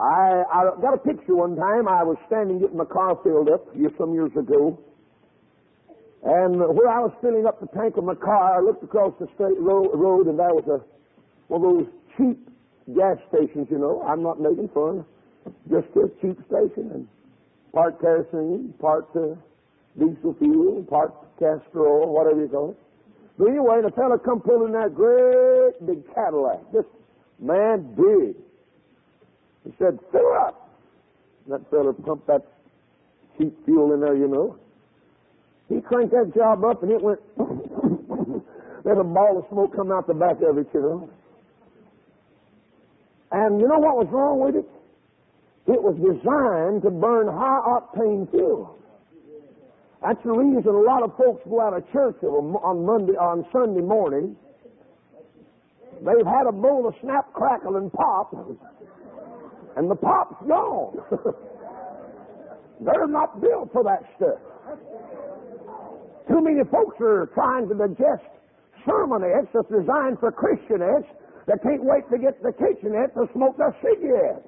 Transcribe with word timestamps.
I, 0.00 0.42
I 0.48 0.80
got 0.80 0.94
a 0.94 0.98
picture 0.98 1.36
one 1.36 1.56
time. 1.56 1.86
I 1.86 2.02
was 2.02 2.16
standing 2.26 2.58
getting 2.58 2.78
my 2.78 2.86
car 2.88 3.20
filled 3.22 3.50
up 3.50 3.68
here 3.76 3.90
some 3.98 4.14
years 4.14 4.32
ago. 4.32 4.80
And 6.24 6.56
where 6.56 6.88
I 6.88 7.00
was 7.00 7.12
filling 7.20 7.46
up 7.46 7.60
the 7.60 7.68
tank 7.76 7.96
of 7.96 8.04
my 8.04 8.14
car, 8.14 8.56
I 8.56 8.60
looked 8.64 8.82
across 8.82 9.12
the 9.20 9.28
straight 9.34 9.58
ro- 9.60 9.92
road 9.92 10.26
and 10.26 10.38
there 10.38 10.52
was 10.52 10.64
a, 10.68 10.80
one 11.52 11.60
of 11.60 11.68
those 11.68 11.88
cheap 12.16 12.48
gas 12.96 13.16
stations, 13.28 13.68
you 13.70 13.78
know. 13.78 14.00
I'm 14.08 14.22
not 14.22 14.40
making 14.40 14.68
fun. 14.72 15.04
Just 15.68 15.88
a 15.96 16.08
cheap 16.20 16.36
station 16.48 16.92
and 16.92 17.08
part 17.72 18.00
kerosene, 18.00 18.72
part 18.80 19.08
uh, 19.16 19.36
diesel 19.98 20.34
fuel, 20.38 20.84
part 20.88 21.12
castor 21.38 21.84
oil, 21.88 22.12
whatever 22.12 22.40
you 22.40 22.48
call 22.48 22.70
it. 22.72 22.78
But 23.38 23.46
anyway, 23.48 23.80
the 23.82 23.90
fellow 23.92 24.18
come 24.18 24.40
pulling 24.40 24.72
that 24.72 24.94
great 24.94 25.76
big 25.86 26.04
Cadillac. 26.14 26.60
Just 26.72 26.88
man 27.40 27.94
big. 27.96 28.36
He 29.64 29.72
said, 29.78 29.98
fill 30.10 30.20
her 30.20 30.38
up. 30.38 30.70
That 31.48 31.68
fella 31.70 31.92
pumped 31.92 32.26
that 32.28 32.46
cheap 33.36 33.54
fuel 33.64 33.92
in 33.92 34.00
there, 34.00 34.16
you 34.16 34.28
know. 34.28 34.56
He 35.68 35.80
cranked 35.80 36.12
that 36.12 36.32
job 36.34 36.64
up 36.64 36.82
and 36.82 36.92
it 36.92 37.00
went 37.00 37.20
there's 38.84 38.98
a 38.98 39.04
ball 39.04 39.38
of 39.38 39.44
smoke 39.50 39.74
coming 39.74 39.92
out 39.92 40.06
the 40.06 40.14
back 40.14 40.36
of 40.42 40.58
it, 40.58 40.66
you 40.74 40.80
know. 40.80 41.10
And 43.32 43.60
you 43.60 43.68
know 43.68 43.78
what 43.78 43.96
was 43.96 44.08
wrong 44.10 44.40
with 44.40 44.56
it? 44.56 44.68
It 45.66 45.80
was 45.80 45.94
designed 45.96 46.82
to 46.82 46.90
burn 46.90 47.28
high 47.28 47.60
octane 47.62 48.28
fuel. 48.30 48.76
That's 50.02 50.22
the 50.24 50.32
reason 50.32 50.66
a 50.66 50.80
lot 50.80 51.02
of 51.02 51.16
folks 51.16 51.42
go 51.48 51.60
out 51.60 51.76
of 51.76 51.84
church 51.92 52.16
on 52.24 52.86
Monday, 52.86 53.12
on 53.12 53.46
Sunday 53.52 53.82
morning. 53.82 54.34
They've 56.00 56.26
had 56.26 56.46
a 56.48 56.52
bowl 56.52 56.88
of 56.88 56.94
snap, 57.02 57.32
crackle, 57.34 57.76
and 57.76 57.92
pop, 57.92 58.34
and 59.80 59.90
the 59.90 59.96
pop's 59.96 60.36
gone. 60.46 60.92
They're 62.84 63.08
not 63.08 63.40
built 63.40 63.72
for 63.72 63.82
that 63.84 64.04
stuff. 64.16 64.36
Too 66.28 66.40
many 66.44 66.60
folks 66.70 67.00
are 67.00 67.30
trying 67.32 67.66
to 67.68 67.74
digest 67.74 68.28
sermonettes 68.84 69.48
that's 69.54 69.72
designed 69.72 70.20
for 70.20 70.32
Christianettes 70.36 71.08
that 71.46 71.62
can't 71.62 71.82
wait 71.82 72.04
to 72.12 72.18
get 72.18 72.36
to 72.44 72.52
the 72.52 72.52
kitchenette 72.52 73.14
to 73.16 73.24
smoke 73.32 73.56
their 73.56 73.74
cigarette. 73.80 74.44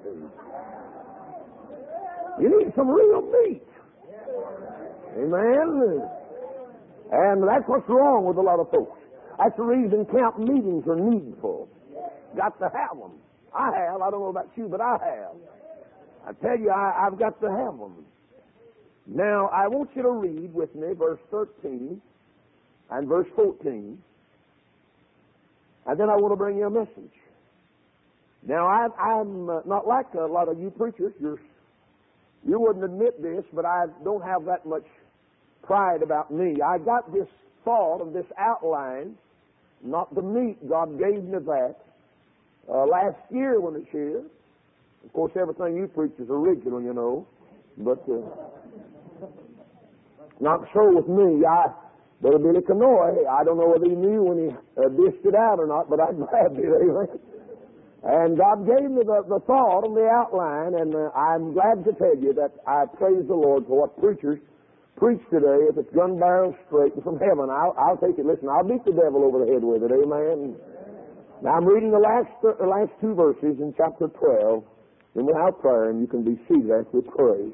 You 2.39 2.53
need 2.53 2.71
some 2.75 2.89
real 2.89 3.25
meat. 3.25 3.65
Amen. 5.17 6.09
And 7.11 7.41
that's 7.41 7.65
what's 7.65 7.89
wrong 7.89 8.25
with 8.25 8.37
a 8.37 8.41
lot 8.41 8.59
of 8.59 8.69
folks. 8.69 9.01
That's 9.39 9.57
the 9.57 9.63
reason 9.63 10.05
camp 10.05 10.37
meetings 10.37 10.85
are 10.87 10.95
needful. 10.95 11.69
Got 12.37 12.59
to 12.59 12.69
have 12.69 12.99
them. 12.99 13.22
I 13.55 13.71
have. 13.77 14.01
I 14.01 14.09
don't 14.09 14.21
know 14.21 14.29
about 14.29 14.49
you, 14.55 14.67
but 14.67 14.81
I 14.81 14.97
have. 15.03 15.35
I 16.27 16.31
tell 16.41 16.57
you, 16.57 16.69
I, 16.69 17.05
I've 17.05 17.19
got 17.19 17.39
to 17.41 17.49
have 17.49 17.77
them. 17.77 18.05
Now, 19.05 19.47
I 19.47 19.67
want 19.67 19.89
you 19.95 20.01
to 20.03 20.11
read 20.11 20.53
with 20.53 20.73
me 20.75 20.93
verse 20.97 21.19
13 21.29 22.01
and 22.91 23.07
verse 23.07 23.27
14. 23.35 23.97
And 25.85 25.99
then 25.99 26.09
I 26.09 26.15
want 26.15 26.31
to 26.31 26.37
bring 26.37 26.57
you 26.57 26.67
a 26.67 26.69
message. 26.69 27.11
Now, 28.47 28.67
I, 28.67 28.87
I'm 29.01 29.49
uh, 29.49 29.59
not 29.65 29.87
like 29.87 30.13
a 30.13 30.25
lot 30.25 30.49
of 30.49 30.59
you 30.59 30.69
preachers. 30.69 31.13
You're, 31.19 31.39
you 32.47 32.59
wouldn't 32.59 32.83
admit 32.83 33.21
this, 33.21 33.43
but 33.53 33.65
I 33.65 33.85
don't 34.03 34.23
have 34.23 34.45
that 34.45 34.65
much 34.65 34.85
pride 35.63 36.01
about 36.01 36.31
me. 36.31 36.57
I 36.65 36.77
got 36.77 37.13
this 37.13 37.27
thought 37.65 38.01
of 38.01 38.13
this 38.13 38.25
outline, 38.37 39.15
not 39.81 40.13
the 40.15 40.21
meat. 40.21 40.57
God 40.67 40.97
gave 40.97 41.23
me 41.23 41.39
that 41.39 41.75
uh, 42.71 42.85
last 42.85 43.17
year 43.31 43.59
when 43.59 43.75
it's 43.75 43.89
here. 43.91 44.23
Of 45.05 45.11
course, 45.13 45.33
everything 45.39 45.75
you 45.75 45.87
preach 45.87 46.13
is 46.17 46.29
original, 46.29 46.81
you 46.81 46.93
know, 46.93 47.27
but 47.77 47.99
uh, 48.07 48.23
not 50.39 50.61
so 50.73 50.95
with 50.95 51.07
me. 51.07 51.43
I, 51.45 51.67
Brother 52.21 52.39
Billy 52.39 52.61
Canoy, 52.63 53.27
I 53.27 53.43
don't 53.43 53.57
know 53.57 53.67
whether 53.67 53.83
he 53.85 53.95
knew 53.95 54.23
when 54.23 54.37
he 54.39 54.49
uh, 54.79 54.87
dished 54.95 55.25
it 55.25 55.35
out 55.35 55.59
or 55.59 55.67
not, 55.67 55.89
but 55.89 55.99
I 55.99 56.13
grabbed 56.13 56.57
it, 56.59 56.71
amen. 56.71 57.19
And 58.03 58.37
God 58.37 58.67
gave 58.67 58.91
me 58.91 59.03
the, 59.03 59.23
the 59.27 59.39
thought 59.47 59.83
and 59.87 59.95
the 59.95 60.07
outline, 60.07 60.75
and 60.75 60.95
uh, 60.95 61.11
I'm 61.15 61.53
glad 61.53 61.83
to 61.87 61.91
tell 61.95 62.15
you 62.15 62.33
that 62.35 62.51
I 62.67 62.83
praise 62.95 63.23
the 63.27 63.35
Lord 63.35 63.63
for 63.67 63.87
what 63.87 63.99
preachers 63.99 64.39
preach 64.95 65.23
today. 65.31 65.67
If 65.71 65.77
it's 65.77 65.91
gun 65.95 66.19
barrel 66.19 66.55
straight 66.67 66.95
from 67.03 67.19
heaven, 67.19 67.47
I'll, 67.51 67.75
I'll 67.79 67.97
take 67.99 68.19
it. 68.19 68.25
Listen, 68.25 68.47
I'll 68.51 68.67
beat 68.67 68.83
the 68.83 68.91
devil 68.91 69.23
over 69.23 69.43
the 69.43 69.51
head 69.51 69.63
with 69.63 69.83
it, 69.83 69.91
amen. 69.91 70.55
Now 71.43 71.55
I'm 71.55 71.65
reading 71.65 71.91
the 71.91 71.99
last, 71.99 72.29
the 72.41 72.65
last 72.65 72.91
two 73.01 73.13
verses 73.13 73.59
in 73.59 73.73
chapter 73.75 74.07
12, 74.07 74.63
and 75.15 75.27
without 75.27 75.59
prayer, 75.59 75.89
and 75.89 75.99
you 75.99 76.07
can 76.07 76.23
be 76.23 76.39
seated 76.47 76.71
as 76.71 76.85
we 76.93 77.01
pray. 77.01 77.51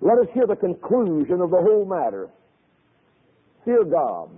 Let 0.00 0.16
us 0.16 0.26
hear 0.32 0.46
the 0.46 0.56
conclusion 0.56 1.42
of 1.42 1.50
the 1.50 1.58
whole 1.58 1.84
matter. 1.84 2.30
Fear 3.66 3.84
God 3.84 4.30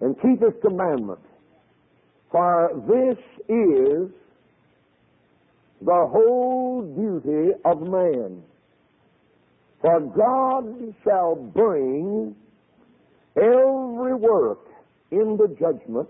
and 0.00 0.16
keep 0.22 0.40
His 0.40 0.54
commandment, 0.62 1.20
for 2.30 2.70
this 2.88 3.18
is 3.48 4.10
the 5.82 6.08
whole 6.10 6.82
duty 6.96 7.52
of 7.66 7.82
man. 7.82 8.42
For 9.82 10.00
God 10.00 10.94
shall 11.04 11.34
bring 11.34 12.34
every 13.36 14.14
work 14.14 14.67
in 15.10 15.36
the 15.36 15.48
judgment 15.58 16.08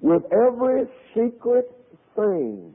with 0.00 0.22
every 0.32 0.84
secret 1.14 1.70
thing. 2.16 2.74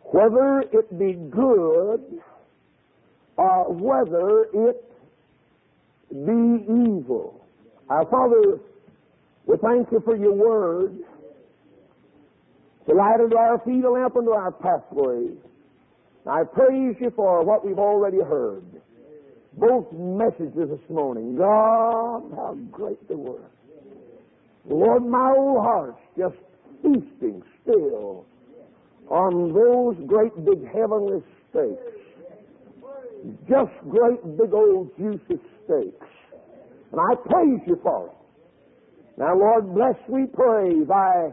Whether 0.00 0.64
it 0.72 0.98
be 0.98 1.12
good 1.30 2.20
or 3.36 3.72
whether 3.72 4.48
it 4.52 4.84
be 6.10 6.64
evil. 6.66 7.46
Our 7.88 8.04
Father, 8.06 8.58
we 9.46 9.56
thank 9.58 9.90
you 9.92 10.02
for 10.04 10.16
your 10.16 10.32
word. 10.32 10.96
A 12.90 12.94
light 12.94 13.20
unto 13.20 13.36
our 13.36 13.60
feet, 13.60 13.84
a 13.84 13.90
lamp 13.90 14.16
unto 14.16 14.30
our 14.30 14.50
pathway. 14.50 15.28
I 16.26 16.42
praise 16.42 16.96
you 17.00 17.12
for 17.14 17.44
what 17.44 17.64
we've 17.64 17.78
already 17.78 18.18
heard. 18.18 18.64
Both 19.60 19.92
messages 19.92 20.70
this 20.70 20.90
morning. 20.90 21.36
God, 21.36 22.22
how 22.34 22.56
great 22.72 23.06
they 23.08 23.14
were. 23.14 23.44
Lord, 24.64 25.04
my 25.06 25.34
old 25.36 25.58
heart's 25.62 26.00
just 26.16 26.36
feasting 26.82 27.42
still 27.62 28.24
on 29.08 29.52
those 29.52 29.96
great 30.08 30.32
big 30.46 30.64
heavenly 30.72 31.22
steaks. 31.50 32.00
Just 33.48 33.72
great 33.90 34.22
big 34.38 34.54
old 34.54 34.96
juicy 34.96 35.38
steaks. 35.64 36.06
And 36.92 37.00
I 37.00 37.14
praise 37.28 37.60
you 37.66 37.78
for 37.82 38.06
it. 38.06 39.18
Now, 39.18 39.36
Lord, 39.36 39.74
bless, 39.74 39.96
we 40.08 40.24
pray, 40.26 40.84
thy 40.88 41.30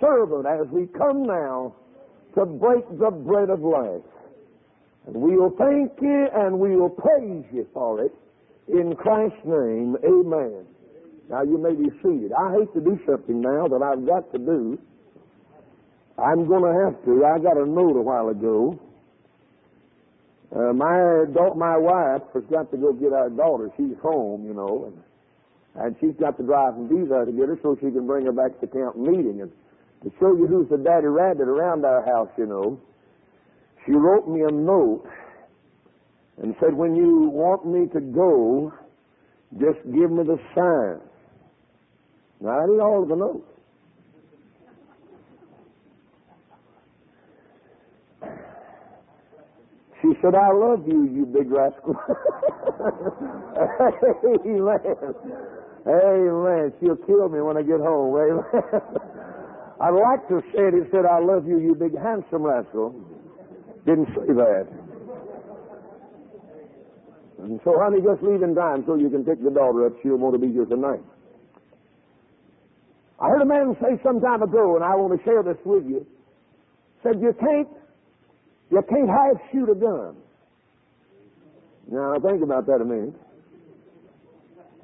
servant 0.00 0.46
as 0.46 0.68
we 0.70 0.86
come 0.86 1.24
now 1.24 1.74
to 2.36 2.46
break 2.46 2.88
the 2.98 3.10
bread 3.10 3.50
of 3.50 3.60
life. 3.60 4.02
And 5.08 5.16
we 5.16 5.36
will 5.36 5.54
thank 5.56 5.92
you 6.02 6.28
and 6.34 6.60
we 6.60 6.76
will 6.76 6.90
praise 6.90 7.44
you 7.50 7.66
for 7.72 8.04
it. 8.04 8.12
In 8.68 8.94
Christ's 8.94 9.40
name, 9.44 9.96
amen. 10.04 10.66
Now 11.30 11.42
you 11.42 11.56
may 11.56 11.72
be 11.72 11.88
seated. 12.02 12.32
I 12.32 12.52
hate 12.52 12.72
to 12.74 12.80
do 12.80 13.00
something 13.08 13.40
now 13.40 13.68
that 13.68 13.80
I've 13.80 14.04
got 14.06 14.30
to 14.32 14.38
do. 14.38 14.78
I'm 16.18 16.46
going 16.46 16.62
to 16.62 16.84
have 16.84 17.02
to. 17.06 17.24
I 17.24 17.38
got 17.38 17.56
a 17.56 17.64
note 17.64 17.96
a 17.96 18.02
while 18.02 18.28
ago. 18.28 18.78
Uh, 20.54 20.72
my 20.72 21.24
da- 21.32 21.54
my 21.54 21.76
wife 21.76 22.22
has 22.34 22.42
got 22.50 22.70
to 22.70 22.76
go 22.76 22.92
get 22.92 23.12
our 23.12 23.30
daughter. 23.30 23.70
She's 23.76 23.96
home, 24.02 24.44
you 24.44 24.52
know, 24.52 24.92
and, 24.92 25.84
and 25.86 25.96
she's 26.00 26.16
got 26.20 26.36
to 26.36 26.42
drive 26.42 26.74
from 26.74 26.88
Visa 26.88 27.24
to 27.24 27.32
get 27.32 27.48
her 27.48 27.58
so 27.62 27.76
she 27.76 27.90
can 27.92 28.06
bring 28.06 28.26
her 28.26 28.32
back 28.32 28.60
to 28.60 28.66
camp 28.66 28.96
meeting. 28.96 29.40
And 29.40 29.52
to 30.02 30.12
show 30.20 30.36
you 30.36 30.46
who's 30.46 30.68
the 30.68 30.76
daddy 30.78 31.06
rabbit 31.06 31.48
around 31.48 31.84
our 31.84 32.04
house, 32.04 32.30
you 32.36 32.46
know, 32.46 32.80
she 33.88 33.94
wrote 33.94 34.28
me 34.28 34.42
a 34.42 34.50
note 34.50 35.04
and 36.42 36.54
said, 36.60 36.74
when 36.74 36.94
you 36.94 37.30
want 37.32 37.66
me 37.66 37.86
to 37.94 38.00
go, 38.00 38.72
just 39.54 39.82
give 39.86 40.10
me 40.10 40.24
the 40.24 40.36
sign. 40.54 41.00
Now, 42.40 42.50
I 42.50 42.64
ain't 42.64 42.80
all 42.80 43.02
of 43.02 43.08
the 43.08 43.16
note. 43.16 43.44
She 50.02 50.12
said, 50.22 50.34
I 50.34 50.52
love 50.52 50.86
you, 50.86 51.08
you 51.10 51.24
big 51.26 51.50
rascal. 51.50 51.96
Amen. 54.46 55.14
Amen. 55.88 56.72
She'll 56.78 56.96
kill 56.96 57.28
me 57.30 57.40
when 57.40 57.56
I 57.56 57.62
get 57.62 57.80
home. 57.80 58.14
Amen. 58.14 58.44
I'd 59.80 59.90
like 59.90 60.28
to 60.28 60.40
say 60.52 60.68
it. 60.68 60.74
He 60.74 60.90
said, 60.90 61.06
I 61.06 61.20
love 61.20 61.48
you, 61.48 61.58
you 61.58 61.74
big 61.74 61.96
handsome 61.98 62.42
rascal. 62.42 62.94
Didn't 63.88 64.08
say 64.08 64.34
that. 64.36 64.66
And 67.38 67.58
so, 67.64 67.72
honey, 67.80 68.02
just 68.04 68.22
leave 68.22 68.42
in 68.42 68.54
time 68.54 68.84
so 68.86 68.96
you 68.96 69.08
can 69.08 69.24
pick 69.24 69.42
the 69.42 69.48
daughter 69.48 69.86
up. 69.86 69.94
She'll 70.02 70.18
want 70.18 70.34
to 70.34 70.38
be 70.38 70.52
here 70.52 70.66
tonight. 70.66 71.00
I 73.18 73.28
heard 73.28 73.40
a 73.40 73.46
man 73.46 73.74
say 73.80 73.98
some 74.04 74.20
time 74.20 74.42
ago, 74.42 74.76
and 74.76 74.84
I 74.84 74.94
want 74.94 75.18
to 75.18 75.24
share 75.24 75.42
this 75.42 75.56
with 75.64 75.86
you. 75.86 76.06
Said 77.02 77.18
you 77.18 77.32
can't, 77.40 77.66
you 78.70 78.82
can't 78.90 79.08
half 79.08 79.40
shoot 79.50 79.70
a 79.70 79.74
gun. 79.74 80.16
Now 81.90 82.14
think 82.20 82.42
about 82.42 82.66
that 82.66 82.82
a 82.82 82.84
minute. 82.84 83.14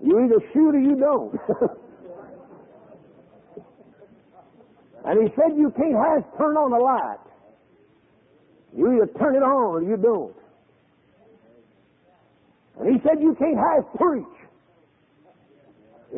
You 0.03 0.19
either 0.25 0.41
shoot 0.55 0.75
or 0.75 0.81
you 0.81 0.97
don't. 0.97 1.35
and 5.05 5.23
he 5.23 5.29
said 5.37 5.59
you 5.59 5.71
can't 5.77 5.93
half 5.93 6.25
turn 6.39 6.57
on 6.57 6.73
a 6.73 6.79
light. 6.83 7.19
You 8.77 8.93
either 8.97 9.07
turn 9.19 9.37
it 9.37 9.43
on 9.43 9.75
or 9.77 9.83
you 9.83 9.97
don't. 9.97 10.35
And 12.81 12.95
he 12.95 13.01
said 13.07 13.21
you 13.21 13.37
can't 13.39 13.57
half 13.57 13.85
preach. 13.97 14.25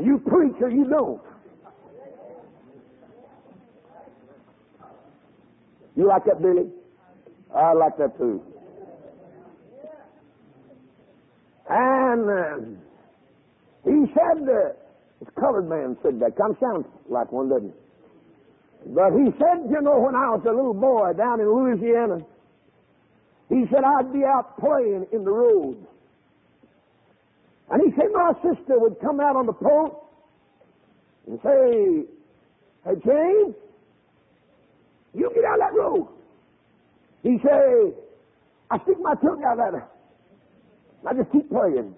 You 0.02 0.18
preach 0.18 0.54
or 0.60 0.70
you 0.70 0.88
don't. 0.88 1.20
You 5.96 6.06
like 6.06 6.24
that, 6.26 6.42
Billy? 6.42 6.68
I 7.54 7.72
like 7.72 7.96
that 7.98 8.16
too. 8.18 8.42
And 11.68 12.30
uh, 12.30 12.80
he 13.84 14.12
said, 14.12 14.42
uh, 14.48 14.72
this 15.20 15.28
colored 15.40 15.68
man 15.68 15.96
said 16.02 16.20
that. 16.20 16.36
Kind 16.36 16.52
of 16.52 16.58
sounds 16.60 16.86
like 17.08 17.32
one, 17.32 17.48
doesn't 17.48 17.68
it? 17.68 17.74
But 18.94 19.12
he 19.12 19.32
said, 19.38 19.68
you 19.68 19.80
know, 19.80 19.98
when 19.98 20.14
I 20.14 20.30
was 20.30 20.42
a 20.46 20.52
little 20.52 20.74
boy 20.74 21.12
down 21.14 21.40
in 21.40 21.48
Louisiana, 21.48 22.20
he 23.48 23.64
said 23.70 23.84
I'd 23.84 24.12
be 24.12 24.24
out 24.24 24.58
playing 24.58 25.06
in 25.12 25.24
the 25.24 25.30
road. 25.30 25.86
And 27.70 27.82
he 27.82 27.90
said 27.96 28.06
my 28.12 28.32
sister 28.42 28.78
would 28.78 28.96
come 29.00 29.20
out 29.20 29.36
on 29.36 29.46
the 29.46 29.52
porch 29.52 29.94
and 31.26 31.38
say, 31.42 32.04
Hey, 32.84 32.94
James, 33.04 33.54
you 35.14 35.30
get 35.34 35.44
out 35.44 35.54
of 35.54 35.60
that 35.60 35.74
road. 35.74 36.08
He 37.22 37.38
say, 37.44 37.92
I 38.70 38.78
stick 38.84 38.96
my 39.00 39.14
tongue 39.14 39.42
out 39.44 39.58
at 39.58 39.74
her. 39.74 39.88
I 41.08 41.14
just 41.14 41.32
keep 41.32 41.48
playing. 41.50 41.94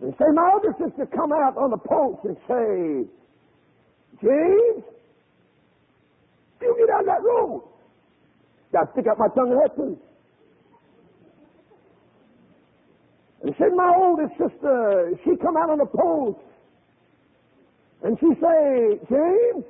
And 0.00 0.14
say, 0.18 0.24
my 0.34 0.52
other 0.56 0.74
sister 0.78 1.06
come 1.06 1.32
out 1.32 1.56
on 1.56 1.70
the 1.70 1.78
porch 1.78 2.20
and 2.24 2.36
say, 2.46 3.10
James, 4.20 4.84
you 6.60 6.76
get 6.78 6.94
out 6.94 7.00
of 7.00 7.06
that 7.06 7.22
road. 7.22 7.62
I 8.76 8.90
stick 8.92 9.06
out 9.06 9.18
my 9.18 9.28
tongue 9.28 9.52
at 9.52 9.70
her 9.70 9.76
too. 9.76 9.98
And 13.42 13.54
said 13.58 13.74
my 13.76 13.92
oldest 13.96 14.32
sister, 14.38 15.12
she 15.24 15.36
come 15.36 15.56
out 15.56 15.70
on 15.70 15.78
the 15.78 15.86
porch 15.86 16.38
and 18.02 18.18
she 18.18 18.28
say, 18.40 18.98
James, 19.08 19.64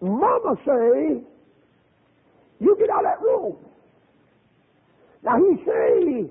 Mama 0.00 0.56
say, 0.66 1.22
you 2.60 2.76
get 2.78 2.90
out 2.90 3.04
of 3.04 3.12
that 3.12 3.20
room. 3.20 3.56
Now 5.22 5.36
he 5.38 5.56
say, 5.64 6.30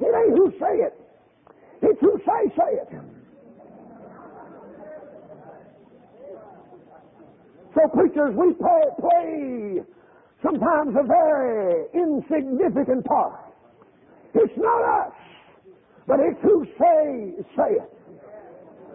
it 0.00 0.14
ain't 0.14 0.36
who 0.36 0.52
say 0.60 0.76
it. 0.76 1.00
It's 1.82 2.00
who 2.00 2.18
say 2.18 2.54
say 2.56 2.76
it. 2.76 2.88
So 7.74 7.88
preachers, 7.88 8.34
we 8.36 8.52
play, 8.54 8.82
play 9.00 9.82
sometimes 10.42 10.94
a 10.96 11.06
very 11.06 11.86
insignificant 11.94 13.04
part. 13.04 13.40
It's 14.34 14.52
not 14.56 15.06
us, 15.06 15.14
but 16.06 16.20
it's 16.20 16.40
who 16.42 16.64
say 16.78 17.32
say 17.56 17.74
it. 17.80 17.92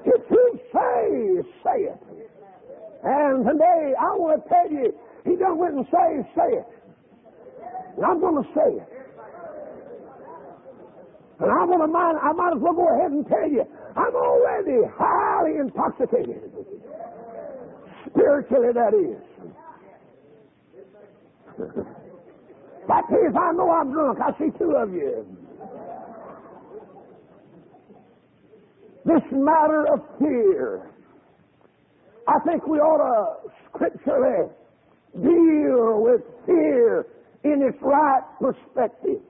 It's 0.06 0.28
who 0.30 0.60
say 0.72 1.42
say 1.64 1.80
it. 1.92 2.00
And 3.04 3.46
today 3.46 3.94
I 4.00 4.16
want 4.16 4.44
to 4.44 4.50
tell 4.50 4.72
you, 4.72 4.94
he 5.26 5.36
done 5.36 5.58
went 5.58 5.76
and 5.76 5.86
say 5.92 6.30
say 6.36 6.58
it. 6.60 6.68
And 7.98 8.06
I'm 8.06 8.20
going 8.20 8.44
to 8.44 8.50
say 8.54 8.80
it. 8.80 8.90
And 11.40 11.52
I 11.52 11.66
want 11.66 11.82
to 11.82 11.88
mind, 11.88 12.18
I 12.24 12.32
might 12.32 12.56
as 12.56 12.62
well 12.62 12.74
go 12.74 12.88
ahead 12.88 13.12
and 13.12 13.28
tell 13.28 13.50
you, 13.50 13.66
I'm 13.96 14.16
already 14.16 14.80
highly 14.96 15.60
intoxicated. 15.60 16.40
Spiritually, 18.10 18.72
that 18.74 18.94
is. 18.94 19.33
But 22.86 23.06
if 23.10 23.36
I 23.36 23.52
know 23.54 23.72
I'm 23.72 23.92
drunk, 23.94 24.20
I 24.20 24.38
see 24.38 24.52
two 24.58 24.76
of 24.76 24.92
you. 24.94 25.26
This 29.06 29.24
matter 29.32 29.86
of 29.94 30.02
fear, 30.20 30.90
I 32.28 32.40
think 32.46 32.68
we 32.68 32.80
ought 32.80 33.00
to 33.00 33.50
scripturally 33.70 34.50
deal 35.16 36.04
with 36.04 36.22
fear 36.46 37.06
in 37.44 37.62
its 37.62 37.78
right 37.82 38.24
perspective. 38.40 39.22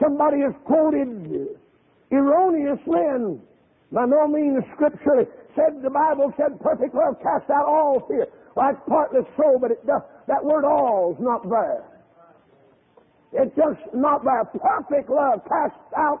Somebody 0.00 0.40
has 0.40 0.54
quoted 0.64 1.48
erroneously 2.10 3.00
and 3.14 3.40
by 3.92 4.06
no 4.06 4.26
means 4.26 4.62
scripturally 4.74 5.26
said 5.54 5.82
the 5.82 5.90
Bible 5.90 6.32
said 6.36 6.58
perfect 6.60 6.94
love 6.94 7.14
casts 7.22 7.50
out 7.50 7.66
all 7.66 8.04
fear. 8.08 8.26
Well, 8.54 8.70
that's 8.72 8.82
partly 8.88 9.20
so, 9.36 9.58
but 9.60 9.70
it 9.70 9.86
does, 9.86 10.02
that 10.26 10.44
word 10.44 10.64
all 10.64 11.14
is 11.16 11.22
not 11.22 11.48
there. 11.48 11.84
It's 13.32 13.54
just 13.56 13.94
not 13.94 14.24
there. 14.24 14.44
Perfect 14.44 15.10
love 15.10 15.40
casts 15.48 15.92
out 15.96 16.20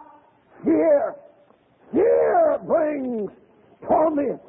fear. 0.64 1.14
Fear 1.92 2.58
brings 2.66 3.30
torment. 3.86 4.40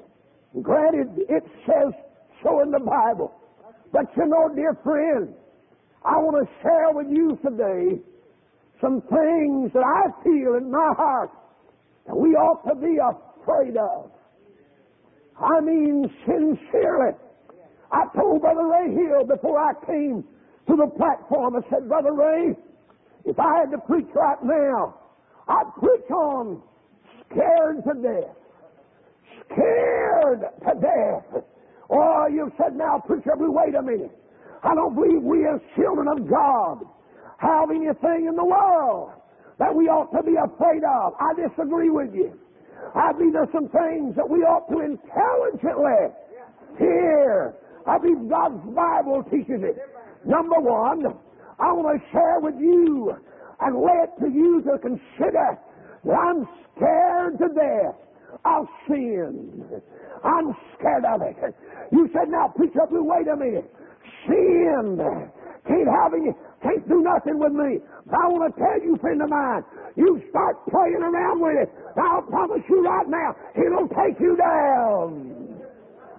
Granted, 0.61 1.09
it 1.29 1.43
says 1.65 1.93
so 2.43 2.61
in 2.61 2.71
the 2.71 2.79
Bible. 2.79 3.33
But 3.91 4.05
you 4.17 4.25
know, 4.25 4.49
dear 4.55 4.77
friend, 4.83 5.33
I 6.03 6.17
want 6.17 6.47
to 6.47 6.53
share 6.61 6.91
with 6.91 7.07
you 7.09 7.37
today 7.43 8.01
some 8.81 9.01
things 9.01 9.71
that 9.73 9.83
I 9.83 10.23
feel 10.23 10.55
in 10.55 10.71
my 10.71 10.93
heart 10.95 11.31
that 12.07 12.15
we 12.15 12.29
ought 12.35 12.67
to 12.67 12.75
be 12.75 12.97
afraid 12.97 13.77
of. 13.77 14.11
I 15.39 15.59
mean, 15.61 16.09
sincerely. 16.25 17.13
I 17.91 18.05
told 18.15 18.41
Brother 18.41 18.67
Ray 18.67 18.93
Hill 18.93 19.25
before 19.25 19.59
I 19.59 19.73
came 19.85 20.23
to 20.67 20.75
the 20.75 20.87
platform, 20.87 21.55
I 21.55 21.61
said, 21.69 21.87
Brother 21.87 22.13
Ray, 22.13 22.55
if 23.25 23.39
I 23.39 23.59
had 23.59 23.71
to 23.71 23.77
preach 23.77 24.07
right 24.13 24.41
now, 24.43 24.95
I'd 25.47 25.71
preach 25.79 26.09
on 26.09 26.61
scared 27.29 27.83
to 27.83 27.93
death. 28.01 28.35
Scared 29.45 30.41
to 30.41 30.81
death. 30.81 31.43
Oh, 31.89 32.27
you 32.27 32.51
said 32.57 32.75
now, 32.75 33.01
preacher, 33.05 33.31
wait 33.37 33.75
a 33.75 33.81
minute. 33.81 34.11
I 34.63 34.73
don't 34.73 34.95
believe 34.95 35.21
we 35.21 35.45
as 35.47 35.61
children 35.75 36.07
of 36.07 36.27
God 36.27 36.83
have 37.37 37.69
anything 37.69 38.25
in 38.27 38.35
the 38.35 38.43
world 38.43 39.11
that 39.59 39.73
we 39.73 39.85
ought 39.87 40.11
to 40.15 40.23
be 40.23 40.35
afraid 40.35 40.83
of. 40.83 41.13
I 41.19 41.33
disagree 41.35 41.89
with 41.89 42.13
you. 42.13 42.33
I 42.95 43.11
believe 43.13 43.33
there's 43.33 43.51
some 43.53 43.69
things 43.69 44.15
that 44.15 44.27
we 44.27 44.39
ought 44.39 44.67
to 44.69 44.79
intelligently 44.81 46.13
fear. 46.77 47.55
I 47.87 47.97
believe 47.97 48.29
God's 48.29 48.61
Bible 48.75 49.23
teaches 49.29 49.61
it. 49.61 49.77
Number 50.25 50.59
one, 50.59 51.05
I 51.59 51.71
want 51.71 52.01
to 52.01 52.11
share 52.11 52.39
with 52.39 52.55
you 52.59 53.13
and 53.61 53.75
lay 53.77 53.99
it 54.03 54.11
to 54.19 54.27
you 54.29 54.61
to 54.63 54.77
consider 54.79 55.57
that 56.03 56.13
I'm 56.13 56.47
scared 56.75 57.37
to 57.39 57.47
death 57.53 57.95
of 58.43 58.67
sin. 58.87 59.63
I'm 60.23 60.55
scared 60.77 61.05
of 61.05 61.21
it. 61.21 61.55
You 61.91 62.09
said, 62.13 62.29
now, 62.29 62.51
preacher, 62.55 62.85
wait 62.89 63.27
a 63.27 63.35
minute. 63.35 63.71
Sin 64.27 64.97
can't 65.67 65.89
have 65.89 66.13
any, 66.13 66.31
can't 66.61 66.87
do 66.87 67.01
nothing 67.01 67.39
with 67.39 67.53
me. 67.53 67.81
I 68.13 68.27
want 68.29 68.53
to 68.53 68.59
tell 68.59 68.79
you, 68.81 68.97
friend 69.01 69.21
of 69.21 69.29
mine, 69.29 69.63
you 69.95 70.21
start 70.29 70.57
playing 70.69 71.01
around 71.01 71.41
with 71.41 71.57
it. 71.57 71.69
I'll 71.97 72.21
promise 72.21 72.61
you 72.69 72.85
right 72.85 73.07
now, 73.09 73.35
it'll 73.57 73.89
take 73.89 74.19
you 74.19 74.37
down. 74.37 75.61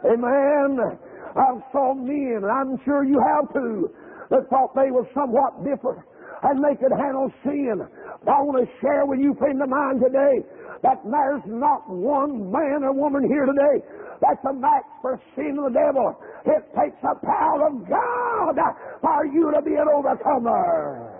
Amen. 0.04 0.98
I've 1.36 1.62
saw 1.72 1.94
men, 1.94 2.40
and 2.42 2.50
I'm 2.50 2.80
sure 2.84 3.04
you 3.04 3.20
have 3.20 3.52
too, 3.52 3.92
that 4.30 4.48
thought 4.48 4.74
they 4.74 4.90
were 4.90 5.06
somewhat 5.14 5.62
different 5.64 6.00
and 6.42 6.62
they 6.62 6.76
could 6.76 6.92
handle 6.92 7.32
sin. 7.44 7.80
I 8.26 8.42
want 8.42 8.60
to 8.60 8.68
share 8.80 9.06
with 9.06 9.20
you, 9.20 9.34
friend 9.38 9.62
of 9.62 9.68
mine, 9.68 10.00
today 10.00 10.44
that 10.82 11.00
there's 11.04 11.46
not 11.46 11.88
one 11.88 12.52
man 12.52 12.84
or 12.84 12.92
woman 12.92 13.24
here 13.24 13.46
today 13.46 13.84
that's 14.20 14.40
a 14.48 14.52
match 14.52 14.84
for 15.02 15.20
sin 15.36 15.56
of 15.60 15.72
the 15.72 15.76
devil. 15.76 16.16
It 16.46 16.64
takes 16.72 16.96
the 17.02 17.14
power 17.24 17.68
of 17.68 17.84
God 17.88 18.56
for 19.00 19.26
you 19.26 19.52
to 19.52 19.60
be 19.62 19.76
an 19.76 19.88
overcomer. 19.92 21.12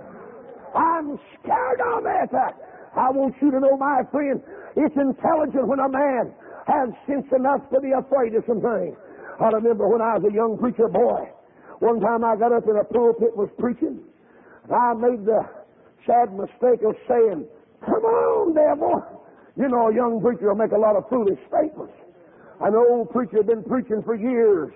I'm 0.74 1.18
scared 1.40 1.80
of 1.80 2.04
it. 2.04 2.32
I 2.96 3.10
want 3.12 3.34
you 3.40 3.50
to 3.50 3.60
know, 3.60 3.76
my 3.76 4.00
friend, 4.10 4.40
it's 4.76 4.96
intelligent 4.96 5.68
when 5.68 5.80
a 5.80 5.88
man 5.88 6.32
has 6.66 6.88
sense 7.06 7.28
enough 7.36 7.68
to 7.70 7.80
be 7.80 7.92
afraid 7.92 8.34
of 8.34 8.44
some 8.48 8.60
things. 8.60 8.96
I 9.40 9.48
remember 9.50 9.88
when 9.88 10.00
I 10.00 10.16
was 10.18 10.24
a 10.30 10.34
young 10.34 10.56
preacher 10.56 10.88
boy. 10.88 11.28
One 11.80 12.00
time 12.00 12.24
I 12.24 12.36
got 12.36 12.52
up 12.52 12.64
in 12.64 12.76
a 12.76 12.84
pulpit 12.84 13.36
was 13.36 13.50
preaching, 13.58 14.00
and 14.64 14.72
I 14.72 14.94
made 14.96 15.26
the 15.28 15.44
sad 16.08 16.32
mistake 16.32 16.80
of 16.86 16.96
saying, 17.04 17.44
Come 17.84 18.04
on, 18.04 18.54
devil. 18.56 19.04
You 19.56 19.68
know, 19.68 19.88
a 19.88 19.94
young 19.94 20.20
preacher 20.20 20.48
will 20.48 20.60
make 20.60 20.72
a 20.72 20.80
lot 20.80 20.96
of 20.96 21.04
foolish 21.08 21.38
statements. 21.48 21.92
An 22.60 22.72
old 22.72 23.10
preacher 23.12 23.44
had 23.44 23.46
been 23.46 23.64
preaching 23.64 24.00
for 24.04 24.16
years. 24.16 24.72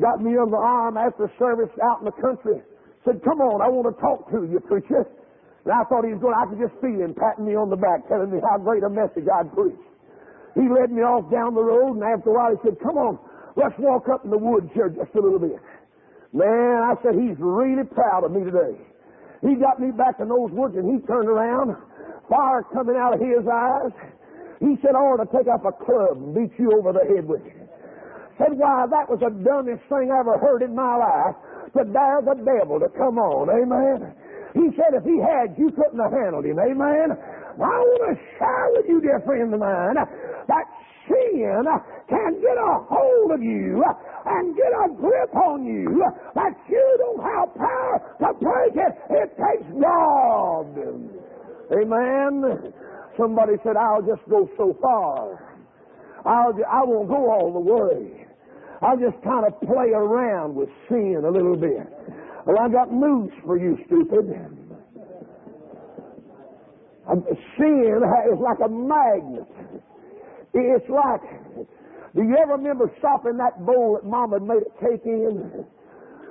Got 0.00 0.24
me 0.24 0.40
on 0.40 0.48
the 0.48 0.56
arm 0.56 0.96
after 0.96 1.28
service 1.38 1.68
out 1.84 2.00
in 2.00 2.08
the 2.08 2.16
country. 2.16 2.64
Said, 3.04 3.20
come 3.24 3.44
on, 3.44 3.60
I 3.60 3.68
want 3.68 3.92
to 3.92 3.96
talk 4.00 4.30
to 4.32 4.48
you, 4.48 4.60
preacher. 4.64 5.04
And 5.64 5.72
I 5.72 5.84
thought 5.84 6.04
he 6.08 6.16
was 6.16 6.22
going, 6.24 6.32
I 6.32 6.48
could 6.48 6.60
just 6.60 6.76
feel 6.80 6.96
him 7.04 7.12
patting 7.12 7.44
me 7.44 7.52
on 7.52 7.68
the 7.68 7.76
back, 7.76 8.08
telling 8.08 8.32
me 8.32 8.40
how 8.40 8.56
great 8.56 8.82
a 8.82 8.88
message 8.88 9.28
I'd 9.28 9.52
preached. 9.52 9.84
He 10.56 10.64
led 10.68 10.92
me 10.92 11.04
off 11.04 11.28
down 11.28 11.52
the 11.54 11.64
road, 11.64 12.00
and 12.00 12.04
after 12.04 12.30
a 12.30 12.34
while 12.36 12.52
he 12.52 12.60
said, 12.64 12.80
come 12.80 12.96
on, 12.96 13.20
let's 13.56 13.74
walk 13.78 14.08
up 14.08 14.24
in 14.24 14.30
the 14.30 14.38
woods 14.38 14.70
here 14.74 14.88
just 14.88 15.14
a 15.14 15.20
little 15.20 15.38
bit. 15.38 15.60
Man, 16.32 16.80
I 16.82 16.94
said, 17.02 17.14
he's 17.14 17.36
really 17.38 17.84
proud 17.84 18.24
of 18.24 18.32
me 18.32 18.44
today. 18.44 18.76
He 19.42 19.54
got 19.56 19.80
me 19.80 19.90
back 19.90 20.16
in 20.20 20.28
those 20.28 20.50
woods, 20.52 20.76
and 20.76 20.86
he 20.88 21.04
turned 21.06 21.28
around, 21.28 21.76
fire 22.30 22.62
coming 22.72 22.96
out 22.96 23.12
of 23.12 23.20
his 23.20 23.44
eyes. 23.44 23.92
He 24.60 24.78
said, 24.80 24.94
I 24.94 25.02
ought 25.02 25.20
to 25.20 25.28
take 25.28 25.50
up 25.50 25.66
a 25.66 25.74
club 25.74 26.16
and 26.16 26.32
beat 26.32 26.54
you 26.56 26.72
over 26.72 26.94
the 26.94 27.04
head 27.04 27.26
with 27.26 27.44
it. 27.44 27.68
Said, 28.38 28.56
why, 28.56 28.86
that 28.88 29.10
was 29.10 29.20
the 29.20 29.28
dumbest 29.28 29.82
thing 29.90 30.08
I 30.08 30.22
ever 30.22 30.38
heard 30.38 30.62
in 30.62 30.74
my 30.74 30.96
life 30.96 31.36
to 31.76 31.84
dare 31.84 32.22
the 32.22 32.38
devil 32.40 32.80
to 32.80 32.88
come 32.96 33.18
on. 33.18 33.50
Amen. 33.50 34.14
He 34.54 34.72
said 34.76 34.96
if 34.96 35.04
he 35.04 35.20
had, 35.20 35.56
you 35.58 35.68
couldn't 35.72 36.00
have 36.00 36.12
handled 36.12 36.44
him. 36.44 36.56
Amen. 36.56 37.12
I 37.12 37.76
want 37.76 38.02
to 38.08 38.16
share 38.38 38.68
with 38.72 38.86
you, 38.88 39.00
dear 39.00 39.20
friend 39.26 39.52
of 39.52 39.60
mine, 39.60 39.96
that 40.48 40.64
sin 41.08 41.64
can 42.08 42.40
get 42.40 42.56
a 42.56 42.78
hold 42.88 43.32
of 43.32 43.42
you 43.42 43.82
and 44.26 44.56
get 44.56 44.72
a 44.72 44.88
grip 44.94 45.34
on 45.34 45.64
you 45.64 46.04
that 46.34 46.54
you 46.68 46.96
don't 46.98 47.22
have 47.22 47.54
power 47.54 48.16
to 48.20 48.32
break 48.40 48.76
it. 48.76 48.92
It 49.10 49.36
takes 49.36 49.68
God. 49.80 50.76
Amen. 51.72 52.72
Somebody 53.18 53.54
said, 53.64 53.76
I'll 53.76 54.02
just 54.02 54.22
go 54.28 54.48
so 54.56 54.76
far. 54.80 55.56
I'll, 56.24 56.54
I 56.70 56.84
won't 56.84 57.08
go 57.08 57.30
all 57.30 57.52
the 57.52 57.60
way. 57.60 58.26
I'll 58.80 58.98
just 58.98 59.22
kind 59.22 59.46
of 59.46 59.60
play 59.60 59.90
around 59.94 60.54
with 60.54 60.68
sin 60.88 61.22
a 61.24 61.30
little 61.30 61.56
bit. 61.56 61.86
Well, 62.46 62.58
I 62.58 62.68
got 62.68 62.92
news 62.92 63.30
for 63.44 63.56
you, 63.56 63.78
stupid. 63.86 64.26
Sin 67.58 68.00
is 68.32 68.38
like 68.40 68.58
a 68.64 68.68
magnet. 68.68 69.48
It's 70.54 70.88
like, 70.88 71.22
do 72.14 72.22
you 72.22 72.36
ever 72.42 72.56
remember 72.56 72.92
stopping 72.98 73.38
that 73.38 73.64
bowl 73.64 73.98
that 74.00 74.08
Mama 74.08 74.36
had 74.36 74.42
made 74.42 74.62
a 74.62 74.80
cake 74.80 75.04
in? 75.04 75.64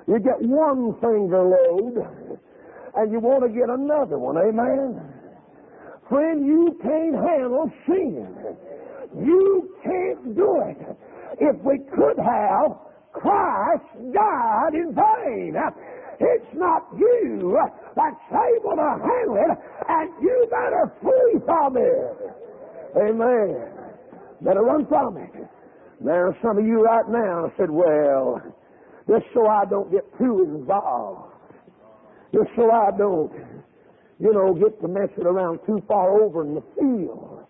You 0.07 0.19
get 0.19 0.41
one 0.41 0.93
finger 1.01 1.41
load, 1.41 2.07
and 2.95 3.11
you 3.11 3.19
want 3.19 3.43
to 3.43 3.49
get 3.49 3.69
another 3.69 4.19
one, 4.19 4.37
amen? 4.37 5.01
Friend, 6.09 6.45
you 6.45 6.77
can't 6.83 7.15
handle 7.15 7.71
sin. 7.87 8.27
You 9.17 9.75
can't 9.83 10.35
do 10.35 10.61
it. 10.67 10.77
If 11.39 11.55
we 11.63 11.79
could 11.95 12.19
have, 12.19 12.77
Christ 13.13 13.85
died 14.13 14.73
in 14.73 14.93
vain. 14.93 15.55
It's 16.19 16.53
not 16.53 16.87
you 16.97 17.57
that's 17.95 18.15
able 18.29 18.75
to 18.75 18.99
handle 19.01 19.37
it, 19.37 19.57
and 19.89 20.09
you 20.21 20.47
better 20.51 20.91
flee 21.01 21.39
from 21.45 21.77
it. 21.77 22.17
Amen. 22.97 23.80
Better 24.41 24.61
run 24.61 24.85
from 24.87 25.17
it. 25.17 25.31
There 26.03 26.27
are 26.27 26.37
some 26.41 26.57
of 26.57 26.65
you 26.65 26.81
right 26.81 27.07
now 27.09 27.51
said, 27.57 27.69
well, 27.69 28.41
just 29.07 29.25
so 29.33 29.47
I 29.47 29.65
don't 29.69 29.91
get 29.91 30.05
too 30.17 30.43
involved, 30.57 31.33
just 32.33 32.49
so 32.55 32.71
I 32.71 32.89
don't, 32.97 33.31
you 34.19 34.33
know, 34.33 34.53
get 34.53 34.81
to 34.81 34.87
messing 34.87 35.25
around 35.25 35.59
too 35.67 35.81
far 35.87 36.23
over 36.23 36.41
in 36.41 36.55
the 36.55 36.63
field, 36.79 37.45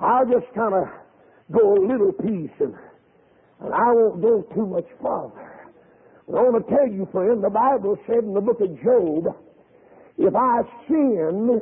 I'll 0.00 0.24
just 0.24 0.46
kind 0.54 0.74
of 0.74 0.84
go 1.52 1.74
a 1.74 1.80
little 1.84 2.12
piece 2.12 2.56
and, 2.60 2.74
and 3.60 3.74
I 3.74 3.92
won't 3.92 4.22
go 4.22 4.42
too 4.54 4.66
much 4.66 4.86
farther. 5.02 5.68
But 6.26 6.38
I 6.38 6.42
want 6.42 6.66
to 6.66 6.74
tell 6.74 6.88
you, 6.88 7.06
friend, 7.12 7.44
the 7.44 7.50
Bible 7.50 7.98
said 8.06 8.24
in 8.24 8.32
the 8.32 8.40
book 8.40 8.60
of 8.62 8.68
Job, 8.82 9.36
if 10.16 10.34
I 10.34 10.60
sin, 10.88 11.60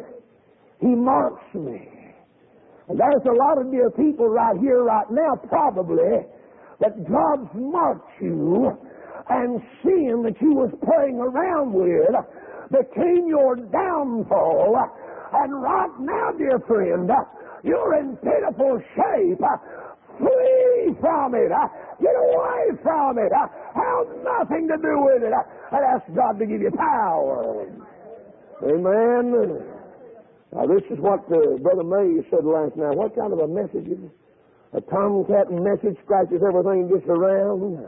he 0.80 0.88
marks 0.88 1.52
me. 1.54 1.98
And 2.88 2.99
there's 2.99 3.26
a 3.28 3.33
lot 3.33 3.59
of 3.61 3.71
dear 3.71 3.90
people 3.90 4.28
right 4.28 4.57
here, 4.59 4.83
right 4.83 5.11
now, 5.11 5.37
probably, 5.49 6.25
that 6.80 6.97
God's 7.09 7.50
marked 7.54 8.23
you 8.23 8.73
and 9.28 9.61
sin 9.83 10.23
that 10.25 10.40
you 10.40 10.54
was 10.54 10.73
playing 10.85 11.18
around 11.18 11.73
with 11.73 12.16
became 12.71 13.26
your 13.28 13.57
downfall. 13.57 14.76
And 15.33 15.62
right 15.62 15.92
now, 16.00 16.33
dear 16.38 16.59
friend, 16.66 17.11
you're 17.62 17.99
in 17.99 18.16
pitiful 18.16 18.80
shape. 18.97 19.45
Flee 20.16 20.97
from 21.00 21.35
it. 21.35 21.52
Get 22.00 22.16
away 22.16 22.64
from 22.83 23.18
it. 23.18 23.33
Have 23.33 24.09
nothing 24.25 24.68
to 24.68 24.76
do 24.80 25.00
with 25.04 25.23
it. 25.23 25.33
And 25.73 25.85
ask 25.85 26.04
God 26.14 26.38
to 26.38 26.47
give 26.47 26.62
you 26.62 26.71
power. 26.71 27.68
Amen. 28.64 29.77
Now, 30.55 30.67
this 30.67 30.83
is 30.90 30.99
what 30.99 31.21
uh, 31.28 31.59
Brother 31.61 31.85
May 31.85 32.25
said 32.31 32.45
last 32.45 32.76
night. 32.76 32.97
What 32.97 33.14
kind 33.14 33.33
of 33.33 33.38
a 33.40 33.49
message 33.49 33.87
is 33.87 34.00
it? 34.00 34.12
A 34.73 34.81
tomcat 34.81 35.50
message 35.50 35.97
scratches 36.05 36.40
everything 36.45 36.88
and 36.88 36.90
just 36.90 37.09
around. 37.09 37.85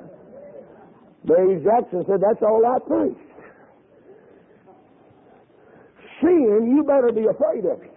Dave 1.27 1.65
Jackson 1.65 2.05
said, 2.09 2.21
That's 2.21 2.43
all 2.43 2.65
I 2.65 2.79
preached. 2.81 3.21
Sin, 6.21 6.73
you 6.77 6.85
better 6.85 7.13
be 7.13 7.27
afraid 7.29 7.65
of 7.65 7.81
it. 7.83 7.93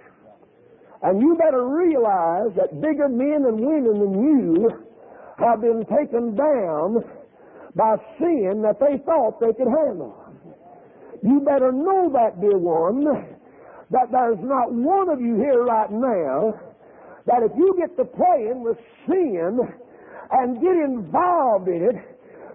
And 1.02 1.22
you 1.22 1.36
better 1.36 1.68
realize 1.68 2.56
that 2.56 2.80
bigger 2.80 3.10
men 3.10 3.44
and 3.48 3.60
women 3.60 4.00
than 4.00 4.24
you 4.24 4.70
have 5.40 5.60
been 5.60 5.84
taken 5.92 6.36
down 6.36 7.04
by 7.76 7.96
sin 8.18 8.62
that 8.64 8.80
they 8.80 8.98
thought 9.04 9.40
they 9.42 9.52
could 9.52 9.68
handle. 9.68 10.16
You 11.22 11.42
better 11.42 11.72
know 11.72 12.10
that, 12.14 12.40
dear 12.40 12.58
one, 12.58 13.33
that 13.92 14.12
there's 14.12 14.40
not 14.42 14.72
one 14.72 15.10
of 15.10 15.20
you 15.22 15.36
here 15.36 15.64
right 15.64 15.92
now 15.92 16.54
that 17.26 17.44
if 17.44 17.52
you 17.58 17.76
get 17.78 17.96
to 17.98 18.06
playing 18.06 18.64
with 18.64 18.78
sin 19.08 19.60
and 20.32 20.62
get 20.62 20.76
involved 20.76 21.68
in 21.68 21.90
it, 21.92 21.96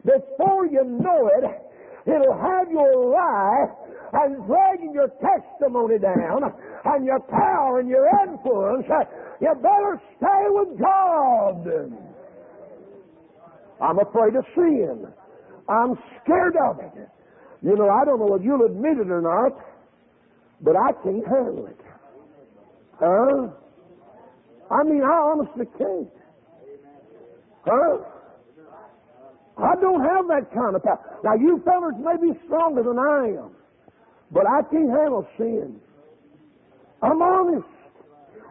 before 0.04 0.66
you 0.66 0.84
know 0.84 1.30
it, 1.38 1.44
it'll 2.06 2.38
have 2.38 2.70
your 2.70 3.12
life 3.12 3.70
and 4.12 4.46
dragging 4.46 4.92
your 4.94 5.08
testimony 5.20 5.98
down 5.98 6.42
and 6.84 7.04
your 7.04 7.20
power 7.20 7.80
and 7.80 7.88
your 7.88 8.08
influence, 8.26 8.86
you 9.40 9.54
better 9.62 10.00
stay 10.16 10.44
with 10.48 10.78
God. 10.80 11.92
I'm 13.80 13.98
afraid 13.98 14.34
of 14.34 14.44
sin. 14.54 15.06
I'm 15.68 15.98
scared 16.22 16.56
of 16.56 16.80
it. 16.80 17.08
You 17.62 17.76
know, 17.76 17.90
I 17.90 18.04
don't 18.04 18.18
know 18.18 18.34
if 18.34 18.42
you'll 18.42 18.64
admit 18.64 18.98
it 18.98 19.10
or 19.10 19.20
not, 19.20 19.52
but 20.60 20.76
I 20.76 20.92
can't 21.02 21.26
handle 21.26 21.66
it. 21.66 21.80
Huh? 22.98 23.48
I 24.70 24.82
mean, 24.84 25.02
I 25.02 25.32
honestly 25.32 25.66
can't. 25.78 26.08
Huh? 27.64 27.98
I 29.58 29.74
don't 29.80 30.02
have 30.02 30.28
that 30.28 30.52
kind 30.54 30.76
of 30.76 30.82
power. 30.82 31.00
Now, 31.24 31.34
you 31.34 31.60
fellas 31.64 31.94
may 31.98 32.16
be 32.20 32.38
stronger 32.46 32.82
than 32.82 32.98
I 32.98 33.42
am. 33.42 33.50
But 34.30 34.44
I 34.46 34.62
can't 34.70 34.90
handle 34.90 35.26
sin. 35.36 35.80
I'm 37.02 37.22
honest. 37.22 37.66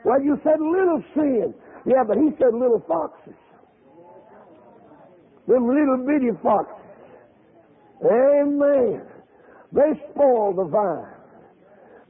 Well, 0.03 0.21
you 0.21 0.39
said 0.43 0.59
little 0.59 1.03
sin. 1.13 1.53
Yeah, 1.85 2.03
but 2.05 2.17
he 2.17 2.29
said 2.39 2.53
little 2.53 2.83
foxes. 2.87 3.33
Them 5.47 5.67
little 5.67 6.03
bitty 6.05 6.31
foxes. 6.43 6.75
Amen. 8.03 9.01
They 9.71 9.91
spoil 10.11 10.53
the 10.53 10.65
vine. 10.65 11.16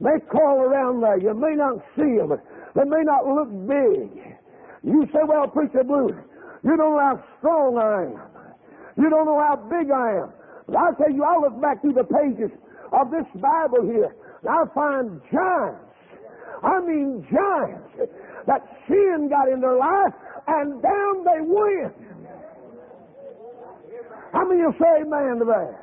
They 0.00 0.20
crawl 0.28 0.60
around 0.60 1.00
there. 1.02 1.18
You 1.18 1.34
may 1.34 1.54
not 1.54 1.82
see 1.96 2.18
them, 2.18 2.38
they 2.74 2.84
may 2.84 3.02
not 3.02 3.26
look 3.26 3.50
big. 3.66 4.38
You 4.84 5.06
say, 5.12 5.20
well, 5.26 5.48
Preacher 5.48 5.82
Blue, 5.82 6.14
you 6.62 6.76
don't 6.76 6.94
know 6.94 6.98
how 6.98 7.24
strong 7.38 7.78
I 7.78 8.14
am. 8.14 8.38
You 8.96 9.10
don't 9.10 9.26
know 9.26 9.38
how 9.38 9.56
big 9.56 9.90
I 9.90 10.22
am. 10.22 10.32
But 10.66 10.76
I'll 10.76 10.94
tell 10.94 11.10
you, 11.10 11.24
I 11.24 11.38
look 11.40 11.60
back 11.60 11.80
through 11.80 11.94
the 11.94 12.04
pages 12.04 12.50
of 12.92 13.10
this 13.10 13.26
Bible 13.40 13.82
here, 13.82 14.14
and 14.42 14.48
I 14.48 14.64
find 14.74 15.20
giants. 15.32 15.84
I 16.62 16.80
mean 16.80 17.26
giants 17.30 18.10
that 18.46 18.62
sin 18.86 19.28
got 19.30 19.48
in 19.48 19.60
their 19.60 19.76
life, 19.76 20.14
and 20.46 20.82
down 20.82 21.24
they 21.24 21.40
went. 21.42 21.94
How 24.32 24.46
many 24.46 24.62
will 24.62 24.74
say 24.78 25.02
amen 25.02 25.38
to 25.38 25.44
that? 25.46 25.74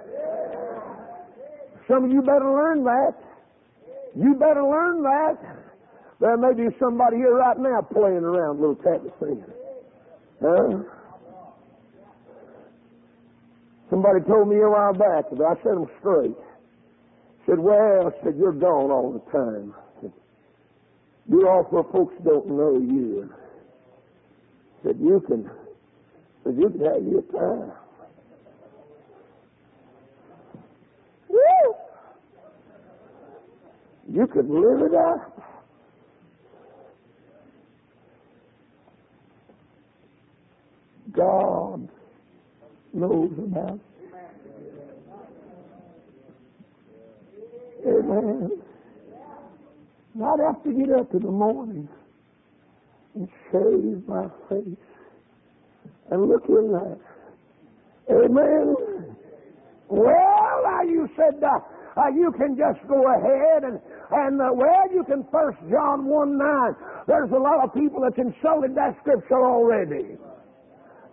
Some 1.87 2.05
of 2.05 2.11
you 2.11 2.21
better 2.21 2.45
learn 2.45 2.83
that. 2.83 3.24
You 4.17 4.33
better 4.35 4.63
learn 4.63 5.03
that. 5.03 5.37
There 6.19 6.37
may 6.37 6.53
be 6.53 6.73
somebody 6.79 7.17
here 7.17 7.35
right 7.35 7.57
now 7.57 7.81
playing 7.81 8.23
around 8.23 8.59
little 8.59 8.75
tappy 8.75 9.09
sin. 9.19 9.43
Huh? 10.41 10.83
Somebody 13.89 14.21
told 14.25 14.47
me 14.47 14.55
a 14.61 14.69
while 14.69 14.93
back, 14.93 15.25
but 15.31 15.43
I 15.43 15.55
set 15.55 15.75
them 15.75 15.87
straight. 15.99 16.35
Said, 17.45 17.59
well, 17.59 18.11
said, 18.23 18.35
you're 18.37 18.53
gone 18.53 18.89
all 18.89 19.11
the 19.11 19.31
time. 19.31 19.73
Said, 20.01 20.11
you 21.29 21.47
all 21.47 21.67
for 21.69 21.83
folks 21.91 22.15
don't 22.23 22.47
know 22.47 22.79
you. 22.79 23.31
Said, 24.83 24.97
you 24.99 25.21
can, 25.27 25.49
But 26.43 26.55
you 26.55 26.69
can 26.69 26.79
have 26.85 27.03
your 27.03 27.21
time. 27.23 27.71
You 34.15 34.25
could 34.27 34.49
live 34.49 34.79
it 34.81 34.95
up. 34.95 35.43
God 41.11 41.89
knows 42.93 43.31
it. 43.37 43.81
Amen. 47.85 48.51
Not 50.13 50.39
have 50.39 50.63
to 50.63 50.71
get 50.71 50.91
up 50.97 51.13
in 51.13 51.19
the 51.21 51.31
morning 51.31 51.89
and 53.15 53.27
shave 53.51 54.07
my 54.07 54.27
face 54.47 54.77
and 56.09 56.29
look 56.29 56.45
in 56.47 56.71
there. 56.71 56.97
Amen. 58.17 58.75
Well, 59.89 60.61
now 60.63 60.83
you 60.83 61.09
said 61.17 61.43
uh, 61.43 61.59
uh, 61.95 62.11
you 62.11 62.31
can 62.37 62.55
just 62.59 62.79
go 62.87 62.99
ahead 62.99 63.63
and 63.63 63.79
and 64.11 64.41
uh, 64.41 64.51
well, 64.53 64.85
you 64.93 65.03
can 65.07 65.25
First 65.31 65.57
John 65.71 66.05
one 66.05 66.37
nine. 66.37 66.75
There's 67.07 67.31
a 67.31 67.39
lot 67.39 67.63
of 67.63 67.73
people 67.73 68.01
that's 68.03 68.19
insulted 68.19 68.75
that 68.75 68.95
scripture 69.01 69.41
already. 69.41 70.17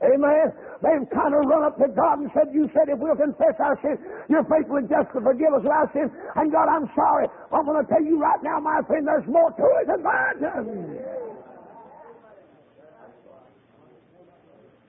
Amen. 0.02 0.50
They've 0.82 1.06
kind 1.14 1.30
of 1.30 1.46
run 1.46 1.62
up 1.62 1.78
to 1.78 1.86
God 1.94 2.18
and 2.18 2.30
said, 2.34 2.50
You 2.52 2.66
said 2.74 2.90
if 2.90 2.98
we'll 2.98 3.14
confess 3.14 3.54
our 3.62 3.78
sins, 3.82 4.02
you're 4.28 4.42
faithful 4.50 4.82
and 4.82 4.88
just 4.90 5.06
to 5.14 5.22
forgive 5.22 5.54
us 5.54 5.62
our 5.62 5.86
sins. 5.94 6.10
And 6.34 6.50
God, 6.50 6.66
I'm 6.66 6.90
sorry. 6.98 7.30
I'm 7.54 7.64
going 7.64 7.78
to 7.78 7.86
tell 7.86 8.02
you 8.02 8.18
right 8.18 8.42
now, 8.42 8.58
my 8.58 8.82
friend, 8.90 9.06
there's 9.06 9.26
more 9.30 9.50
to 9.54 9.66
it 9.78 9.86
than 9.86 10.02
that. 10.02 10.34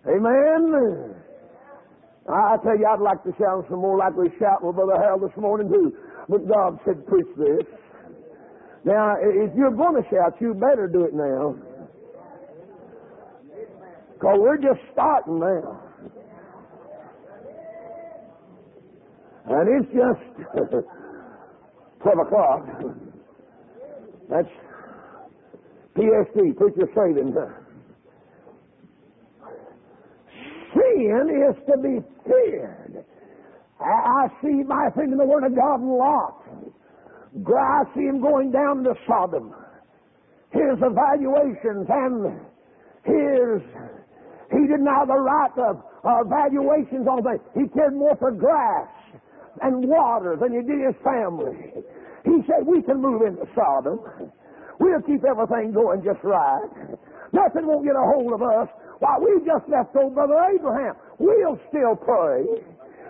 Amen. 0.10 1.13
I 2.30 2.56
tell 2.64 2.78
you, 2.78 2.88
I'd 2.88 3.02
like 3.02 3.22
to 3.24 3.34
sound 3.40 3.66
some 3.70 3.80
more 3.80 3.98
like 3.98 4.16
we 4.16 4.30
shout 4.40 4.64
with 4.64 4.76
Brother 4.76 4.96
Harold 4.96 5.24
this 5.24 5.36
morning, 5.38 5.68
too. 5.70 5.92
But 6.30 6.48
God 6.48 6.80
said, 6.86 7.06
Preach 7.06 7.28
this. 7.38 7.68
Now, 8.86 9.16
if 9.20 9.52
you're 9.56 9.72
going 9.72 10.02
to 10.02 10.10
shout, 10.10 10.40
you 10.40 10.54
better 10.54 10.88
do 10.92 11.06
it 11.06 11.14
now. 11.14 11.56
Because 14.14 14.38
we're 14.40 14.58
just 14.58 14.80
starting 14.94 15.40
now. 15.40 15.82
And 19.46 19.84
it's 19.84 19.92
just 19.92 20.54
12 22.02 22.20
o'clock. 22.20 22.66
That's 24.30 24.48
PST, 25.96 26.58
preacher 26.58 26.88
saving. 26.96 27.36
Sin 30.74 31.30
is 31.30 31.56
to 31.68 31.78
be 31.78 32.00
feared. 32.26 33.06
I 33.80 34.28
see 34.42 34.64
my 34.64 34.90
friend 34.94 35.12
in 35.12 35.18
the 35.18 35.26
Word 35.26 35.44
of 35.44 35.56
God 35.56 35.82
Lot. 35.82 36.44
I 37.48 37.84
see 37.96 38.06
him 38.06 38.22
going 38.22 38.52
down 38.52 38.84
to 38.84 38.94
Sodom. 39.08 39.54
His 40.52 40.78
evaluations 40.82 41.88
and 41.90 42.40
his 43.04 43.62
he 44.54 44.68
didn't 44.70 44.86
have 44.86 45.08
the 45.08 45.18
right 45.18 45.58
of 45.58 45.82
uh, 46.04 46.24
valuations 46.30 47.08
on. 47.08 47.26
He 47.58 47.68
cared 47.74 47.96
more 47.96 48.16
for 48.18 48.32
grass 48.32 48.88
and 49.62 49.88
water 49.88 50.38
than 50.40 50.54
he 50.54 50.62
did 50.62 50.86
his 50.86 50.96
family. 51.04 51.74
He 52.24 52.42
said, 52.46 52.66
We 52.66 52.82
can 52.84 53.02
move 53.02 53.24
into 53.24 53.48
Sodom. 53.56 54.00
We'll 54.80 55.02
keep 55.02 55.24
everything 55.26 55.74
going 55.74 56.04
just 56.04 56.24
right. 56.24 56.70
Nothing 57.32 57.66
won't 57.66 57.86
get 57.86 57.96
a 57.96 58.06
hold 58.14 58.34
of 58.34 58.42
us. 58.44 58.70
Why, 59.04 59.20
we 59.20 59.36
just 59.44 59.68
left 59.68 59.92
old 60.00 60.16
Brother 60.16 60.40
Abraham. 60.56 60.96
We'll 61.20 61.60
still 61.68 62.00
pray. 62.00 62.48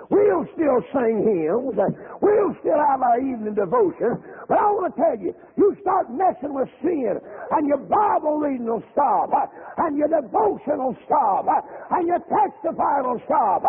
We'll 0.10 0.46
still 0.58 0.82
sing 0.90 1.22
hymns. 1.22 1.78
We'll 2.18 2.54
still 2.66 2.82
have 2.82 3.06
our 3.06 3.22
evening 3.22 3.54
devotion. 3.54 4.18
But 4.50 4.58
I 4.58 4.74
want 4.74 4.90
to 4.90 4.98
tell 4.98 5.18
you, 5.22 5.38
you 5.54 5.78
start 5.86 6.10
messing 6.10 6.58
with 6.58 6.66
sin, 6.82 7.22
and 7.54 7.68
your 7.70 7.78
Bible 7.78 8.42
reading 8.42 8.66
will 8.66 8.82
stop, 8.92 9.30
and 9.78 9.96
your 9.96 10.10
devotion 10.10 10.82
will 10.82 10.98
stop, 11.06 11.46
and 11.94 12.08
your 12.10 12.20
testifying 12.26 13.06
will 13.06 13.22
stop, 13.30 13.62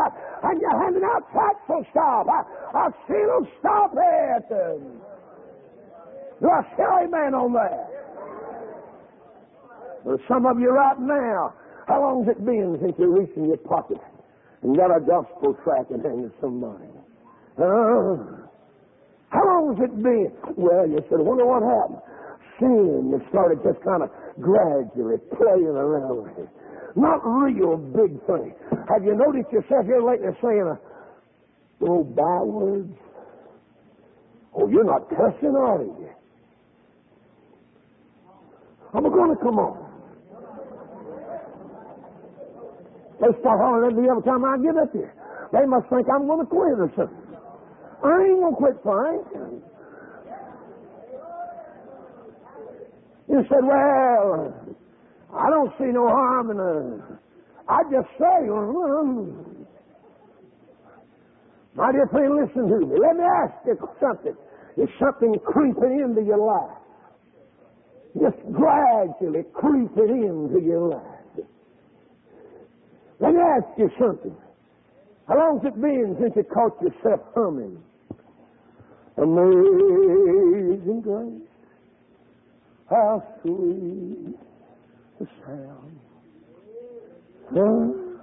and 0.48 0.56
your 0.64 0.74
handing 0.80 1.04
out 1.04 1.28
tracts 1.28 1.68
will 1.68 1.84
stop. 1.92 2.24
A 2.24 2.88
sin 3.04 3.28
will 3.28 3.48
stop 3.60 3.92
it. 3.92 4.48
Do 6.40 6.48
I 6.48 6.62
say 6.72 6.88
amen 7.04 7.36
on 7.36 7.52
that? 7.52 7.84
There's 10.04 10.24
some 10.26 10.46
of 10.46 10.58
you 10.58 10.70
right 10.70 10.98
now, 11.00 11.54
how 11.86 12.00
long's 12.00 12.28
it 12.28 12.44
been 12.44 12.78
since 12.80 12.94
you 12.98 13.12
reached 13.12 13.36
in 13.36 13.46
your 13.46 13.58
pocket? 13.58 13.98
and 14.64 14.74
got 14.76 14.96
a 14.96 15.00
gospel 15.00 15.54
tract 15.62 15.90
and 15.90 16.02
handed 16.02 16.32
somebody. 16.40 16.88
Uh, 17.60 18.48
how 19.28 19.44
long 19.44 19.76
has 19.76 19.84
it 19.84 20.02
been? 20.02 20.32
Well, 20.56 20.88
you 20.88 21.04
said, 21.10 21.20
wonder 21.20 21.44
what 21.44 21.62
happened. 21.62 22.00
Sin 22.58 23.12
that 23.12 23.20
started 23.28 23.60
just 23.62 23.84
kind 23.84 24.02
of 24.02 24.10
gradually 24.40 25.20
playing 25.36 25.76
around 25.76 26.24
with 26.24 26.48
it. 26.48 26.48
Not 26.96 27.20
real 27.26 27.76
big 27.76 28.16
thing. 28.26 28.54
Have 28.88 29.04
you 29.04 29.14
noticed 29.14 29.52
yourself 29.52 29.84
here 29.84 30.00
lately 30.00 30.32
saying 30.40 30.64
a 30.64 30.78
little 31.80 32.04
backwards? 32.04 32.96
Oh, 34.56 34.68
you're 34.68 34.84
not 34.84 35.10
cussing, 35.10 35.54
are 35.54 35.82
you? 35.82 36.08
I'm 38.94 39.02
going 39.02 39.36
to 39.36 39.42
come 39.42 39.58
on. 39.58 39.83
They 43.20 43.30
start 43.40 43.60
hollering 43.60 43.92
at 43.92 43.96
me 43.96 44.08
every 44.10 44.22
time 44.22 44.44
I 44.44 44.58
get 44.58 44.76
up 44.76 44.92
here. 44.92 45.14
They 45.52 45.64
must 45.66 45.88
think 45.88 46.06
I'm 46.10 46.26
going 46.26 46.40
to 46.40 46.46
quit 46.46 46.78
or 46.78 46.90
something. 46.96 47.38
I 48.02 48.10
ain't 48.26 48.40
going 48.40 48.54
to 48.54 48.58
quit, 48.58 48.76
Frank. 48.82 49.26
You 53.28 53.40
said, 53.48 53.64
well, 53.64 54.54
I 55.32 55.50
don't 55.50 55.72
see 55.78 55.90
no 55.90 56.06
harm 56.08 56.50
in 56.50 56.58
a. 56.58 57.18
I 57.66 57.82
just 57.90 58.08
say, 58.18 58.50
well, 58.50 59.26
my 61.74 61.90
dear 61.90 62.06
friend, 62.08 62.36
listen 62.36 62.68
to 62.68 62.86
me. 62.86 62.96
Let 62.98 63.16
me 63.16 63.24
ask 63.24 63.54
you 63.66 63.76
something. 64.00 64.36
Is 64.76 64.88
something 65.00 65.34
creeping 65.44 66.00
into 66.04 66.22
your 66.22 66.38
life? 66.38 66.78
Just 68.20 68.36
gradually 68.52 69.42
creeping 69.52 70.24
into 70.24 70.60
your 70.64 70.88
life. 70.88 71.13
Let 73.20 73.32
me 73.32 73.40
ask 73.40 73.78
you 73.78 73.90
something. 73.98 74.36
How 75.28 75.38
long's 75.38 75.62
it 75.64 75.80
been 75.80 76.16
since 76.20 76.32
you 76.36 76.44
caught 76.44 76.80
yourself 76.82 77.20
humming? 77.34 77.82
Amazing 79.16 81.00
grace, 81.02 81.48
how 82.90 83.22
sweet 83.42 84.36
the 85.20 85.26
sound. 85.46 86.00
Huh? 87.54 88.18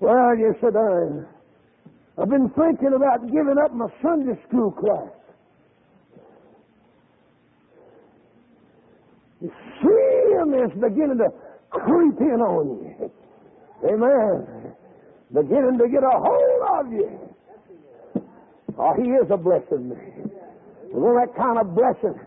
Well, 0.00 0.36
you 0.36 0.54
said, 0.60 0.76
I, 0.76 2.22
I've 2.22 2.28
been 2.28 2.50
thinking 2.50 2.92
about 2.94 3.22
giving 3.26 3.56
up 3.64 3.74
my 3.74 3.86
Sunday 4.02 4.38
school 4.48 4.70
class. 4.70 5.08
See, 9.40 10.10
is 10.60 10.72
beginning 10.80 11.18
to 11.18 11.30
creep 11.70 12.20
in 12.20 12.40
on 12.40 12.82
you. 12.82 12.89
Amen. 13.84 14.74
Beginning 15.32 15.78
to 15.78 15.88
get 15.88 16.02
a 16.02 16.10
hold 16.10 16.86
of 16.86 16.92
you. 16.92 17.18
Oh, 18.78 18.94
he 18.96 19.10
is 19.10 19.30
a 19.30 19.36
blessing. 19.36 19.96
Well, 20.92 21.14
that 21.14 21.34
kind 21.36 21.58
of 21.58 21.74
blessing. 21.74 22.18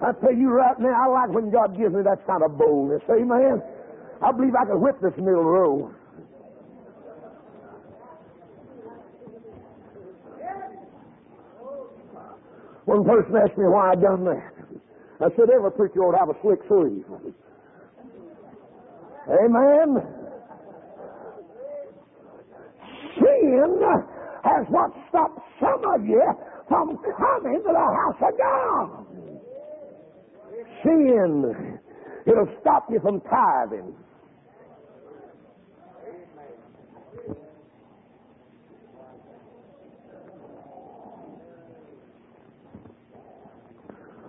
I 0.00 0.12
tell 0.20 0.34
you 0.34 0.50
right 0.50 0.78
now, 0.78 0.92
I 0.92 1.06
like 1.06 1.30
when 1.30 1.50
God 1.50 1.76
gives 1.76 1.94
me 1.94 2.02
that 2.02 2.26
kind 2.26 2.42
of 2.42 2.58
boldness. 2.58 3.02
Amen. 3.10 3.62
I 4.22 4.32
believe 4.32 4.54
I 4.54 4.64
can 4.64 4.80
whip 4.80 4.96
this 5.00 5.16
middle 5.16 5.44
row. 5.44 5.92
One 12.84 13.04
person 13.04 13.34
asked 13.36 13.58
me 13.58 13.64
why 13.64 13.92
I 13.92 13.94
done 13.96 14.24
that. 14.24 14.52
I 15.20 15.28
said, 15.34 15.50
every 15.50 15.72
preacher 15.72 16.00
ought 16.04 16.12
to 16.12 16.18
have 16.18 16.28
a 16.28 16.36
slick 16.40 16.60
sleeve. 16.68 17.04
Amen. 19.28 20.25
Sin 23.40 23.80
has 24.44 24.66
what 24.68 24.92
stopped 25.08 25.40
some 25.60 25.84
of 25.94 26.06
you 26.06 26.22
from 26.68 26.98
coming 27.18 27.62
to 27.66 27.72
the 27.72 27.78
house 27.78 28.16
of 28.22 28.38
God. 28.38 29.06
Sin, 30.82 31.78
it'll 32.26 32.48
stop 32.60 32.86
you 32.90 33.00
from 33.00 33.20
tithing. 33.22 33.94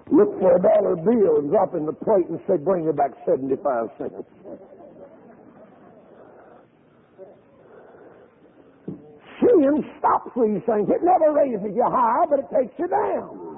Look 0.10 0.40
for 0.40 0.56
a 0.56 0.62
dollar 0.62 0.96
bill 0.96 1.38
and 1.40 1.50
drop 1.50 1.76
in 1.76 1.86
the 1.86 1.94
plate 1.94 2.28
and 2.30 2.40
say, 2.48 2.58
bring 2.58 2.86
me 2.86 2.94
back 2.94 3.12
75 3.26 3.90
cents. 3.98 4.77
Sin 9.58 9.82
stops 9.98 10.30
these 10.38 10.62
things. 10.70 10.86
It 10.86 11.02
never 11.02 11.34
raises 11.34 11.74
you 11.74 11.82
high, 11.82 12.30
but 12.30 12.46
it 12.46 12.50
takes 12.54 12.78
you 12.78 12.88
down. 12.88 13.58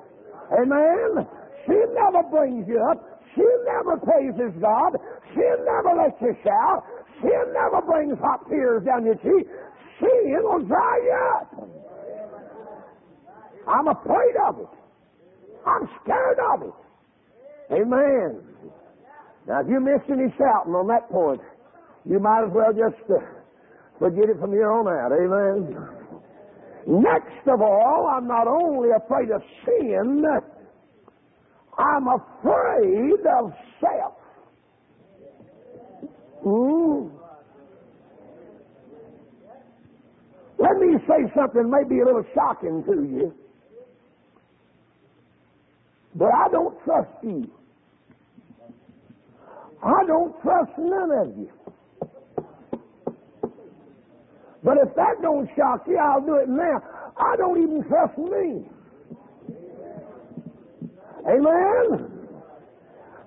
Amen? 0.55 1.27
Sin 1.67 1.88
never 1.91 2.23
brings 2.31 2.63
you 2.67 2.79
up. 2.89 3.03
Sin 3.35 3.57
never 3.67 3.99
praises 3.99 4.55
God. 4.62 4.95
Sin 5.35 5.57
never 5.67 5.99
lets 5.99 6.15
you 6.21 6.31
shout. 6.43 6.83
Sin 7.21 7.51
never 7.51 7.81
brings 7.83 8.17
hot 8.19 8.47
tears 8.47 8.83
down 8.85 9.05
your 9.05 9.15
cheek. 9.15 9.45
Sin 9.99 10.39
will 10.39 10.63
dry 10.63 10.95
you 11.03 11.19
up. 11.35 11.69
I'm 13.67 13.88
afraid 13.89 14.35
of 14.47 14.59
it. 14.59 14.71
I'm 15.67 15.89
scared 16.01 16.39
of 16.53 16.63
it. 16.63 16.73
Amen. 17.75 18.41
Now, 19.47 19.62
if 19.62 19.67
you 19.67 19.79
missed 19.79 20.09
any 20.09 20.33
shouting 20.38 20.73
on 20.73 20.88
that 20.88 21.09
point, 21.12 21.41
you 22.05 22.19
might 22.19 22.45
as 22.45 22.51
well 22.53 22.71
just 22.71 23.03
uh, 23.12 23.19
forget 23.99 24.29
it 24.29 24.39
from 24.39 24.51
here 24.51 24.71
on 24.71 24.88
out. 24.88 25.12
Amen. 25.12 25.77
Next 26.88 27.47
of 27.47 27.62
all, 27.62 28.07
I'm 28.07 28.27
not 28.27 28.47
only 28.47 28.89
afraid 28.91 29.29
of 29.31 29.41
sin, 29.65 30.25
I'm 31.77 32.07
afraid 32.07 33.25
of 33.39 33.53
self. 33.79 34.13
Hmm? 36.43 37.09
Let 40.57 40.77
me 40.77 40.97
say 41.07 41.31
something 41.35 41.69
maybe 41.69 42.01
a 42.01 42.05
little 42.05 42.25
shocking 42.33 42.83
to 42.85 42.93
you. 42.93 43.33
But 46.15 46.33
I 46.33 46.47
don't 46.51 46.75
trust 46.83 47.12
you. 47.23 47.49
I 49.81 50.05
don't 50.05 50.33
trust 50.41 50.71
none 50.77 51.12
of 51.12 51.38
you. 51.38 51.49
But 54.63 54.77
if 54.77 54.93
that 54.95 55.21
don't 55.21 55.49
shock 55.55 55.85
you, 55.87 55.97
I'll 55.97 56.21
do 56.21 56.35
it 56.35 56.49
now. 56.49 56.81
I 57.17 57.35
don't 57.37 57.61
even 57.61 57.83
trust 57.87 58.17
me. 58.17 58.65
Amen? 61.27 62.09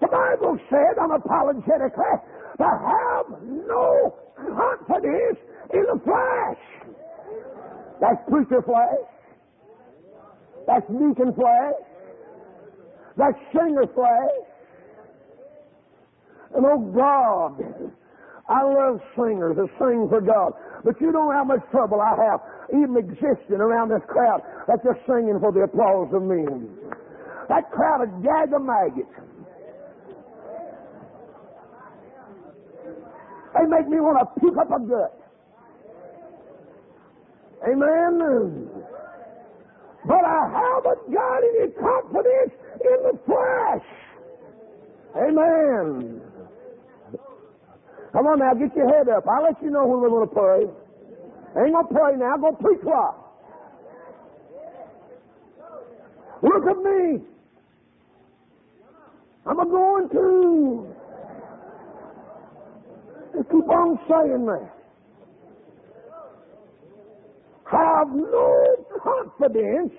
The 0.00 0.08
Bible 0.08 0.58
said 0.68 0.98
unapologetically 0.98 2.20
to 2.58 2.64
have 2.64 3.42
no 3.42 4.14
confidence 4.36 5.38
in 5.72 5.82
the 5.82 6.00
flesh. 6.04 6.92
That's 8.00 8.18
preacher 8.28 8.62
flesh. 8.62 9.06
That's 10.66 10.86
deacon 10.88 11.32
flesh. 11.34 11.74
That's 13.16 13.38
singer 13.52 13.86
flesh. 13.94 14.52
And 16.54 16.66
oh 16.66 16.78
God, 16.94 17.92
I 18.52 18.60
love 18.68 19.00
singers 19.16 19.56
that 19.56 19.72
sing 19.80 20.12
for 20.12 20.20
God. 20.20 20.52
But 20.84 21.00
you 21.00 21.10
know 21.10 21.32
how 21.32 21.42
much 21.42 21.60
trouble 21.70 22.02
I 22.04 22.12
have 22.20 22.40
even 22.68 22.96
existing 23.00 23.56
around 23.64 23.88
this 23.88 24.04
crowd 24.08 24.42
that's 24.68 24.84
just 24.84 25.00
singing 25.06 25.40
for 25.40 25.52
the 25.52 25.64
applause 25.64 26.12
of 26.12 26.22
men. 26.22 26.68
That 27.48 27.70
crowd 27.72 28.04
of 28.04 28.22
gag 28.22 28.52
of 28.52 28.60
maggots. 28.60 29.08
They 33.56 33.64
make 33.68 33.88
me 33.88 34.00
want 34.00 34.20
to 34.20 34.40
puke 34.40 34.56
up 34.60 34.68
a 34.68 34.80
gut. 34.84 35.16
Amen. 37.64 38.68
But 40.04 40.24
I 40.24 40.40
haven't 40.52 41.14
got 41.14 41.40
any 41.40 41.72
confidence 41.72 42.52
in 42.84 42.98
the 43.06 43.18
flesh. 43.24 43.86
Amen. 45.16 46.31
Come 48.12 48.26
on 48.26 48.38
now, 48.40 48.52
get 48.54 48.76
your 48.76 48.88
head 48.88 49.08
up. 49.08 49.24
I'll 49.26 49.42
let 49.42 49.62
you 49.62 49.70
know 49.70 49.86
when 49.86 50.00
we're 50.00 50.10
going 50.10 50.28
to 50.28 50.34
pray. 50.34 50.60
Ain't 51.62 51.72
going 51.72 51.86
to 51.86 51.94
pray 51.94 52.16
now. 52.16 52.36
Go 52.36 52.52
preach 52.52 52.80
what? 52.82 53.16
Look 56.42 56.66
at 56.66 56.76
me. 56.82 57.24
I'm 59.46 59.58
a 59.58 59.64
going 59.64 60.08
to. 60.10 60.86
Just 63.34 63.48
keep 63.48 63.68
on 63.68 63.98
saying 64.08 64.46
that. 64.46 64.70
Have 67.70 68.08
no 68.08 68.86
confidence 69.02 69.92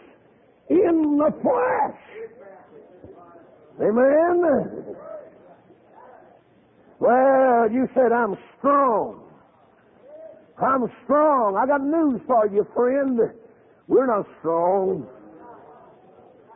in 0.69 1.17
the 1.17 1.31
flesh. 1.41 1.99
Amen. 3.81 4.82
Well, 7.03 7.69
you 7.69 7.89
said 7.93 8.13
I'm 8.13 8.37
strong. 8.57 9.19
I'm 10.57 10.89
strong. 11.03 11.57
I 11.57 11.67
got 11.67 11.83
news 11.83 12.21
for 12.25 12.47
you, 12.47 12.65
friend. 12.73 13.19
We're 13.89 14.07
not 14.07 14.25
strong. 14.39 15.05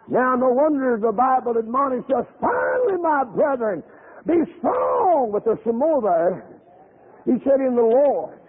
Now, 0.08 0.38
no 0.38 0.48
wonder 0.48 0.98
the 1.02 1.12
Bible 1.12 1.58
admonished 1.58 2.10
us, 2.12 2.26
finally, 2.40 2.96
my 3.02 3.26
brethren, 3.26 3.84
be 4.26 4.36
strong. 4.60 5.32
But 5.34 5.44
there's 5.44 5.60
some 5.66 5.80
more 5.80 6.02
there. 6.02 6.46
He 7.26 7.44
said, 7.44 7.60
in 7.60 7.76
the 7.76 7.82
Lord. 7.82 8.40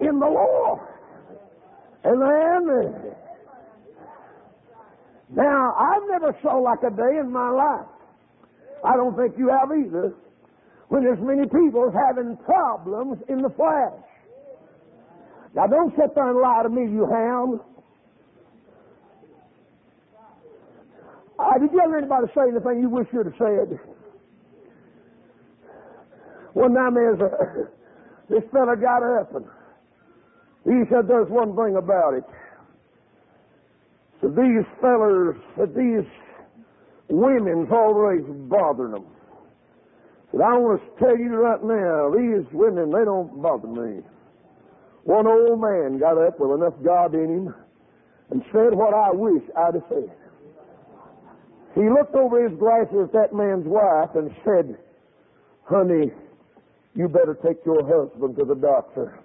In 0.00 0.18
the 0.18 0.26
Lord. 0.26 0.80
Amen. 2.04 3.14
Now, 5.36 5.74
I've 5.78 6.02
never 6.10 6.36
saw 6.42 6.56
like 6.58 6.82
a 6.82 6.90
day 6.90 7.18
in 7.20 7.30
my 7.30 7.50
life. 7.50 7.86
I 8.84 8.96
don't 8.96 9.16
think 9.16 9.38
you 9.38 9.50
have 9.50 9.70
either. 9.70 10.14
When 10.88 11.02
there's 11.02 11.18
many 11.20 11.48
people 11.48 11.90
having 11.90 12.36
problems 12.44 13.18
in 13.28 13.42
the 13.42 13.50
flesh. 13.50 14.00
Now, 15.54 15.66
don't 15.66 15.94
sit 15.96 16.14
there 16.14 16.30
and 16.30 16.40
lie 16.40 16.62
to 16.64 16.68
me, 16.68 16.82
you 16.90 17.06
hound. 17.06 17.60
Uh, 21.38 21.58
did 21.58 21.70
you 21.72 21.80
ever 21.80 21.98
anybody 21.98 22.26
say 22.34 22.42
anything 22.50 22.80
you 22.80 22.88
wish 22.88 23.06
you'd 23.12 23.26
have 23.26 23.34
said? 23.38 23.78
One 26.52 26.74
time 26.74 26.94
there's 26.94 27.20
a, 27.20 27.68
this 28.30 28.42
fella 28.52 28.76
got 28.76 29.02
up 29.02 29.34
and 29.34 29.44
he 30.64 30.88
said 30.90 31.06
there's 31.08 31.28
one 31.28 31.54
thing 31.56 31.76
about 31.76 32.14
it. 32.14 32.24
So 34.20 34.28
these 34.28 34.64
fellers, 34.80 35.36
that 35.58 35.74
these 35.74 36.08
women's 37.08 37.68
always 37.70 38.22
bothering 38.48 38.92
them. 38.92 39.04
But 40.34 40.42
I 40.42 40.58
want 40.58 40.82
to 40.82 40.98
tell 40.98 41.16
you 41.16 41.30
right 41.36 41.62
now, 41.62 42.10
these 42.10 42.42
women, 42.52 42.90
they 42.90 43.04
don't 43.04 43.40
bother 43.40 43.68
me. 43.68 44.02
One 45.04 45.28
old 45.28 45.60
man 45.60 46.00
got 46.00 46.18
up 46.18 46.40
with 46.40 46.58
enough 46.58 46.74
God 46.82 47.14
in 47.14 47.46
him 47.46 47.54
and 48.30 48.42
said 48.50 48.74
what 48.74 48.92
I 48.94 49.12
wish 49.12 49.44
I'd 49.56 49.74
have 49.74 49.84
said. 49.88 50.10
He 51.76 51.82
looked 51.88 52.16
over 52.16 52.48
his 52.48 52.58
glasses 52.58 52.98
at 53.04 53.12
that 53.12 53.32
man's 53.32 53.66
wife 53.66 54.10
and 54.16 54.34
said, 54.44 54.76
Honey, 55.70 56.10
you 56.96 57.06
better 57.06 57.38
take 57.46 57.64
your 57.64 57.86
husband 57.86 58.34
to 58.36 58.44
the 58.44 58.56
doctor. 58.56 59.20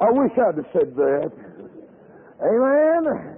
I 0.00 0.10
wish 0.10 0.32
I'd 0.38 0.56
have 0.56 0.72
said 0.72 0.96
that. 0.96 1.32
Amen. 2.40 3.37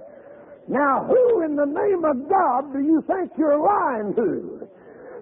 Now, 0.67 1.05
who 1.05 1.43
in 1.43 1.55
the 1.55 1.65
name 1.65 2.05
of 2.05 2.29
God 2.29 2.73
do 2.73 2.79
you 2.79 3.03
think 3.07 3.31
you're 3.37 3.57
lying 3.59 4.13
to? 4.15 4.67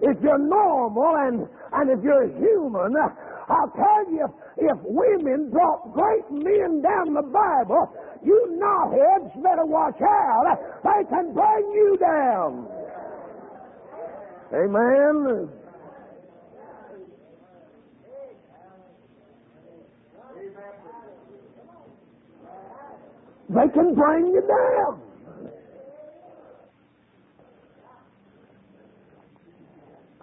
If 0.02 0.16
you're 0.22 0.38
normal 0.38 1.14
and, 1.16 1.48
and 1.72 1.90
if 1.90 2.04
you're 2.04 2.28
human, 2.38 2.94
I'll 3.48 3.70
tell 3.70 4.12
you, 4.12 4.26
if 4.58 4.78
women 4.84 5.50
brought 5.50 5.92
great 5.92 6.30
men 6.30 6.82
down 6.82 7.14
the 7.14 7.22
Bible, 7.22 7.92
you 8.24 8.58
knotheads 8.60 9.42
better 9.42 9.66
watch 9.66 10.00
out. 10.00 10.58
They 10.84 11.04
can 11.08 11.34
bring 11.34 11.72
you 11.74 11.98
down. 12.00 12.68
Amen. 14.54 15.48
They 23.48 23.68
can 23.74 23.94
bring 23.94 24.26
you 24.28 24.42
down. 24.46 25.09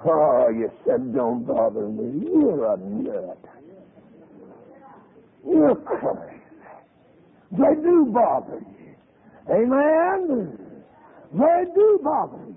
Oh, 0.10 0.50
you 0.50 0.72
said 0.86 1.14
don't 1.14 1.46
bother 1.46 1.88
me. 1.90 2.26
You're 2.26 2.74
a 2.74 2.78
nut. 2.78 3.40
You're 5.46 5.76
crazy. 5.76 6.42
They 7.52 7.82
do 7.82 8.12
bother 8.14 8.62
you. 8.80 8.96
Amen? 9.54 10.58
They 11.34 11.64
do 11.76 12.00
bother 12.04 12.38
you. 12.48 12.54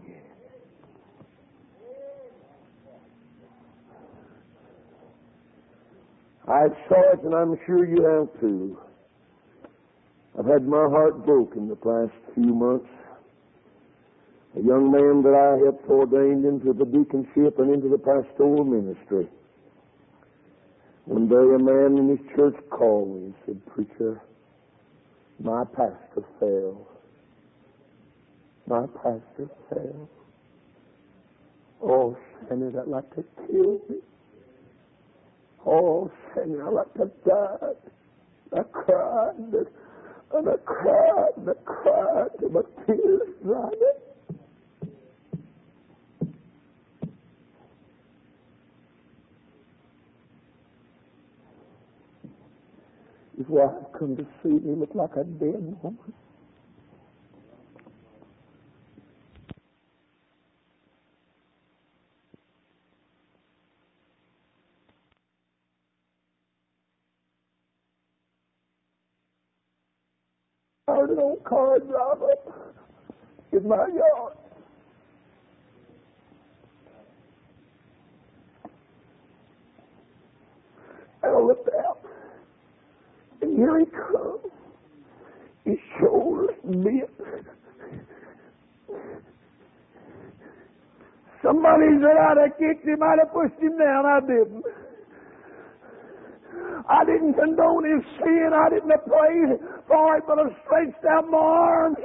I 6.48 6.66
saw 6.88 7.12
it, 7.12 7.22
and 7.24 7.34
I'm 7.34 7.56
sure 7.66 7.84
you 7.84 8.02
have 8.04 8.40
too. 8.40 8.78
I've 10.38 10.46
had 10.46 10.66
my 10.66 10.88
heart 10.88 11.24
broken 11.24 11.68
the 11.68 11.76
past 11.76 12.12
few 12.34 12.54
months. 12.54 12.88
A 14.56 14.60
young 14.62 14.90
man 14.90 15.22
that 15.22 15.34
I 15.34 15.64
helped 15.64 15.88
ordained 15.88 16.44
into 16.44 16.72
the 16.72 16.84
deaconship 16.84 17.58
and 17.60 17.72
into 17.72 17.88
the 17.88 17.98
pastoral 17.98 18.64
ministry 18.64 19.28
One 21.06 21.28
day 21.28 21.36
a 21.36 21.58
man 21.58 21.98
in 21.98 22.08
his 22.08 22.36
church 22.36 22.56
called 22.70 23.10
me 23.10 23.24
and 23.26 23.34
said, 23.46 23.66
Preacher, 23.74 24.20
my 25.42 25.64
pastor 25.64 26.24
fell. 26.40 26.88
My 28.66 28.86
pastor 29.02 29.50
fell. 29.70 30.08
Oh, 31.82 32.16
Sandy, 32.48 32.76
I'd 32.78 32.88
like 32.88 33.08
to 33.16 33.24
kill 33.46 33.80
me. 33.88 33.96
Oh, 35.66 36.10
Sandy, 36.34 36.60
I'd 36.60 36.72
like 36.72 36.94
to 36.94 37.10
die. 37.26 38.58
I 38.58 38.62
cried 38.72 39.34
and, 39.38 39.54
and 40.34 40.48
I 40.48 40.56
cried 40.64 41.30
and 41.36 41.50
I 41.50 41.54
cried 41.64 42.28
till 42.40 42.50
my 42.50 42.62
tears 42.86 43.28
dried 43.44 43.64
up. 43.74 44.09
His 53.40 53.48
wife 53.48 53.72
come 53.98 54.16
to 54.18 54.26
see 54.42 54.50
me, 54.50 54.74
looked 54.74 54.94
like 54.94 55.16
a 55.16 55.24
dead 55.24 55.54
woman. 55.82 55.98
An 70.88 71.18
old 71.18 71.42
car 71.44 71.78
driver 71.78 72.34
in 73.52 73.66
my 73.66 73.76
yard. 73.86 74.34
And 81.22 81.32
I 81.32 81.38
looked 81.40 81.70
out, 81.70 82.00
and 82.04 82.09
here 83.48 83.78
he 83.80 83.86
comes. 83.86 84.52
His 85.64 85.78
shoulders 85.98 86.56
bent. 86.64 87.10
Somebody 91.42 91.86
said 92.00 92.16
I'd 92.20 92.36
have 92.36 92.58
kicked 92.58 92.86
him, 92.86 93.02
I'd 93.02 93.18
have 93.24 93.32
pushed 93.32 93.60
him 93.62 93.78
down. 93.78 94.04
I 94.06 94.20
didn't. 94.20 94.64
I 96.88 97.04
didn't 97.04 97.34
condone 97.34 97.84
his 97.84 98.04
sin. 98.18 98.50
I 98.52 98.68
didn't 98.68 98.90
pray 99.06 99.56
for 99.86 100.16
it, 100.16 100.24
but 100.26 100.38
I 100.38 100.44
stretched 100.66 101.04
out 101.10 101.30
my 101.30 101.38
arms. 101.38 101.96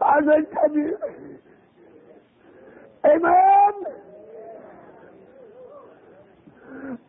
I 0.00 0.20
said, 0.20 0.46
Come 0.54 0.74
here. 0.74 0.98
Amen. 3.04 3.74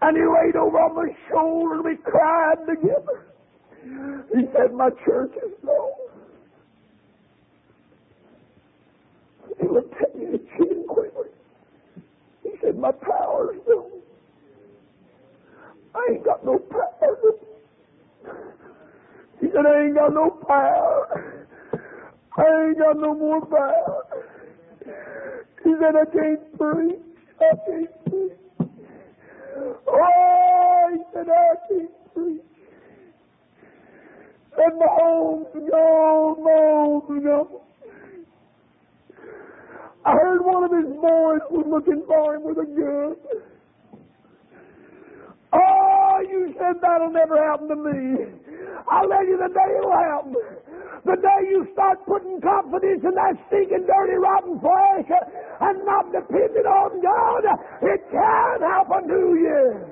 And 0.01 0.17
he 0.17 0.23
laid 0.23 0.55
over 0.55 0.77
on 0.77 0.95
my 0.95 1.13
shoulder 1.29 1.75
and 1.75 1.85
we 1.85 1.97
cried 2.03 2.57
together. 2.67 3.32
He 3.83 4.45
said, 4.53 4.73
My 4.73 4.89
church 5.05 5.33
is 5.45 5.53
gone. 5.65 5.91
He 9.61 9.67
looked 9.67 9.93
at 10.01 10.15
me, 10.17 10.25
his 10.31 10.41
chin 10.57 10.85
quivered. 10.87 11.31
He 12.43 12.51
said, 12.63 12.77
My 12.77 12.91
power's 12.91 13.57
gone. 13.67 13.91
I 15.95 16.07
ain't 16.13 16.25
got 16.25 16.45
no 16.45 16.59
power. 16.59 17.33
He 19.41 19.47
said, 19.47 19.65
I 19.67 19.85
ain't 19.85 19.95
got 19.95 20.13
no 20.13 20.29
power. 20.47 21.47
I 22.37 22.65
ain't 22.67 22.77
got 22.79 22.97
no 22.97 23.13
more 23.15 23.45
power. 23.45 24.05
He 25.63 25.71
said, 25.79 25.95
I 25.95 26.05
can't 26.13 26.57
preach. 26.57 26.99
I 27.41 27.53
can't 27.67 28.05
preach. 28.05 28.33
Oh, 29.87 30.89
he 30.93 30.99
said, 31.13 31.27
I 31.29 31.55
can't 31.69 32.13
preach. 32.15 32.41
And 34.63 34.79
my 34.79 34.87
home's 34.87 35.47
my 35.53 36.55
home's 36.55 37.23
gone. 37.25 37.59
I 40.05 40.11
heard 40.11 40.45
one 40.45 40.63
of 40.63 40.71
his 40.71 40.91
boys 40.99 41.43
was 41.51 41.65
looking 41.67 42.03
for 42.07 42.35
him 42.35 42.43
with 42.43 42.57
a 42.57 42.65
gun. 42.65 43.15
Oh, 45.53 46.19
you 46.29 46.53
said 46.57 46.81
that'll 46.81 47.11
never 47.11 47.37
happen 47.43 47.67
to 47.69 47.75
me. 47.75 48.25
I'll 48.89 49.07
tell 49.07 49.25
you 49.25 49.37
the 49.37 49.53
day 49.53 49.69
it'll 49.77 49.91
happen. 49.91 50.35
The 51.05 51.15
day 51.15 51.49
you 51.49 51.67
start 51.73 51.99
putting 52.05 52.39
confidence 52.39 53.03
in 53.03 53.15
that 53.15 53.35
stinking, 53.47 53.85
dirty, 53.85 54.15
rotten 54.15 54.59
flesh 54.59 55.11
and 55.61 55.85
not 55.85 56.11
depending 56.11 56.65
on 56.65 57.01
God, 57.01 57.43
it 57.81 58.01
can 58.11 58.61
happen 58.61 59.07
to 59.07 59.35
you. 59.39 59.83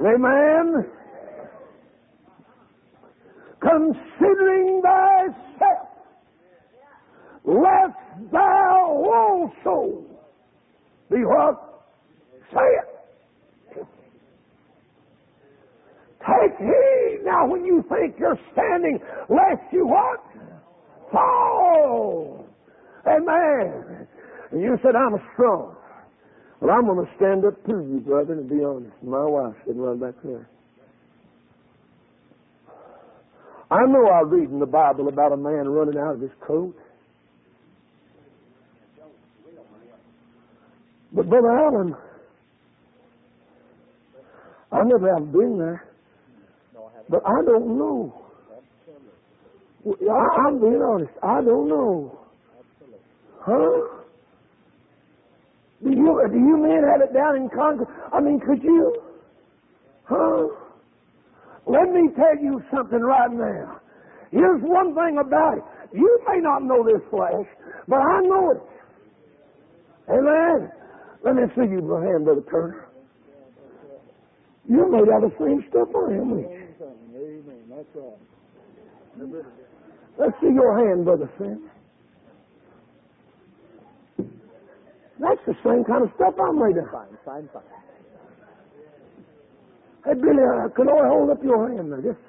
Amen. 0.00 0.99
Considering 3.60 4.82
thyself, 4.82 5.88
lest 7.44 8.32
thou 8.32 9.04
also 9.12 10.04
be 11.10 11.18
what? 11.24 11.82
Say 12.52 12.60
it. 12.60 13.86
Take 16.20 16.58
heed 16.58 17.20
now 17.24 17.46
when 17.46 17.64
you 17.64 17.84
think 17.88 18.16
you're 18.18 18.38
standing, 18.52 18.98
lest 19.28 19.72
you 19.72 19.86
what? 19.86 20.20
Fall. 21.12 22.46
Amen. 23.06 24.06
And 24.52 24.60
you 24.60 24.76
said, 24.82 24.94
I'm 24.96 25.16
strong. 25.32 25.76
Well, 26.60 26.70
I'm 26.70 26.84
going 26.86 27.06
to 27.06 27.12
stand 27.16 27.44
up 27.46 27.62
to 27.66 27.72
you, 27.72 28.02
brother, 28.04 28.34
and 28.34 28.48
be 28.48 28.62
honest. 28.62 28.92
My 29.02 29.24
wife 29.24 29.54
sitting 29.66 29.80
right 29.80 29.98
back 29.98 30.14
there. 30.22 30.48
I 33.70 33.86
know 33.86 34.06
I 34.06 34.22
read 34.22 34.50
in 34.50 34.58
the 34.58 34.66
Bible 34.66 35.08
about 35.08 35.32
a 35.32 35.36
man 35.36 35.68
running 35.68 35.98
out 35.98 36.16
of 36.16 36.20
his 36.20 36.30
coat. 36.44 36.74
But 41.12 41.28
Brother 41.28 41.50
Allen, 41.50 41.94
I 44.72 44.82
never 44.84 45.14
have 45.14 45.32
been 45.32 45.58
there. 45.58 45.84
But 47.08 47.22
I 47.26 47.44
don't 47.44 47.78
know. 47.78 48.14
I, 49.86 50.46
I'm 50.46 50.60
being 50.60 50.82
honest. 50.82 51.12
I 51.22 51.40
don't 51.42 51.68
know. 51.68 52.18
Huh? 53.40 54.00
Do 55.82 55.90
you 55.90 56.28
do 56.30 56.38
you 56.38 56.56
men 56.58 56.84
have 56.92 57.00
it 57.00 57.14
down 57.14 57.36
in 57.36 57.48
Congress? 57.48 57.88
I 58.12 58.20
mean, 58.20 58.38
could 58.38 58.62
you? 58.62 59.02
Huh? 60.04 60.48
Let 61.70 61.92
me 61.92 62.10
tell 62.16 62.36
you 62.42 62.60
something 62.74 62.98
right 62.98 63.30
now. 63.30 63.80
Here's 64.32 64.60
one 64.62 64.94
thing 64.94 65.18
about 65.22 65.58
it. 65.58 65.64
You 65.94 66.18
may 66.26 66.38
not 66.40 66.64
know 66.64 66.82
this 66.82 67.02
flesh, 67.10 67.46
but 67.86 67.96
I 67.98 68.20
know 68.22 68.50
it. 68.50 68.62
Amen. 70.10 70.70
Let 71.24 71.34
me 71.36 71.42
see 71.54 71.70
you, 71.70 71.78
hand, 72.02 72.24
Brother 72.24 72.42
Turner. 72.50 72.86
You're 74.68 74.90
made 74.90 75.10
out 75.12 75.24
of 75.24 75.30
the 75.30 75.36
same 75.38 75.64
stuff 75.70 75.88
I 75.94 76.12
am, 76.14 76.30
you? 76.30 76.46
Amen. 76.46 76.74
That's 77.70 77.94
right. 77.94 78.18
Let's 80.18 80.32
see 80.40 80.52
your 80.52 80.76
hand, 80.78 81.04
Brother 81.04 81.30
Sam. 81.38 81.70
That's 85.20 85.40
the 85.46 85.54
same 85.64 85.84
kind 85.84 86.02
of 86.02 86.10
stuff 86.16 86.34
I'm 86.40 86.58
made 86.58 86.78
of. 86.78 86.90
Fine, 86.90 87.18
fine, 87.24 87.48
fine. 87.52 87.62
Hey, 90.04 90.14
Billy, 90.14 90.42
uh, 90.42 90.68
could 90.74 90.88
I 90.88 91.08
hold 91.08 91.30
up 91.30 91.42
your 91.42 91.68
hand 91.74 91.92
there? 91.92 92.00
Just, 92.00 92.24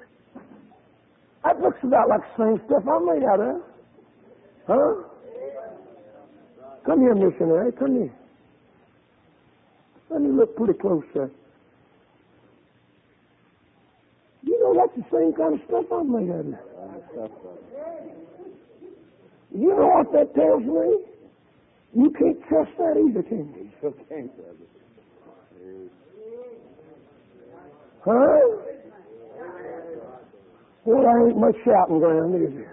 that 1.44 1.58
looks 1.60 1.78
about 1.82 2.08
like 2.08 2.20
the 2.36 2.44
same 2.44 2.66
stuff 2.66 2.82
I'm 2.86 3.06
made 3.06 3.24
out 3.24 3.40
of. 3.40 3.62
Huh? 4.66 5.08
Come 6.86 7.00
here, 7.00 7.14
missionary. 7.14 7.72
Come 7.72 7.94
here. 7.94 8.12
Let 10.10 10.20
me 10.20 10.30
look 10.30 10.54
pretty 10.56 10.78
close 10.78 11.04
there. 11.14 11.30
You 14.44 14.58
know 14.60 14.74
that's 14.74 14.96
the 14.96 15.16
same 15.16 15.32
kind 15.34 15.54
of 15.54 15.60
stuff 15.66 15.84
I'm 15.92 16.12
made 16.12 16.30
out 16.30 16.40
of. 16.40 17.30
You 19.54 19.68
know 19.68 19.88
what 19.96 20.12
that 20.12 20.34
tells 20.34 20.62
me? 20.62 21.06
You 21.94 22.10
can't 22.18 22.38
trust 22.48 22.70
that 22.78 22.96
either, 22.96 23.22
can 23.22 23.54
you? 23.54 23.70
Sure 23.80 23.92
can, 24.08 24.28
brother. 24.36 24.68
Huh? 28.04 28.38
Well, 30.84 31.02
there 31.02 31.28
ain't 31.28 31.38
much 31.38 31.54
shouting 31.64 32.00
ground, 32.00 32.34
is 32.34 32.54
there? 32.54 32.68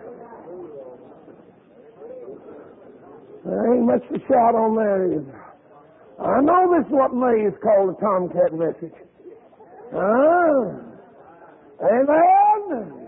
There 3.46 3.74
ain't 3.74 3.86
much 3.86 4.02
to 4.10 4.20
shout 4.28 4.56
on 4.56 4.76
there, 4.76 5.14
is 5.14 5.26
there? 5.26 5.46
I 6.20 6.42
know 6.42 6.76
this 6.76 6.86
is 6.88 6.92
what 6.92 7.14
May 7.14 7.46
is 7.48 7.54
called 7.62 7.96
a 7.96 8.02
tomcat 8.02 8.54
message. 8.54 8.98
Huh? 9.94 10.90
Amen? 11.82 13.00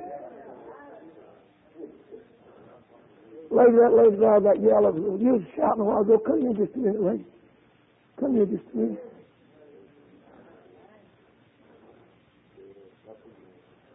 Lady, 3.51 3.71
that 3.75 3.91
lady 3.91 4.15
there, 4.15 4.39
that 4.39 4.61
yellow, 4.61 4.95
you 4.95 5.33
was 5.33 5.41
shouting 5.57 5.81
a 5.81 5.83
while 5.83 6.01
ago. 6.01 6.17
Come 6.25 6.41
here 6.41 6.53
just 6.65 6.75
a 6.75 6.79
minute, 6.79 7.03
lady. 7.03 7.25
Come 8.17 8.35
here 8.35 8.45
just 8.45 8.63
a 8.73 8.77
minute. 8.77 9.10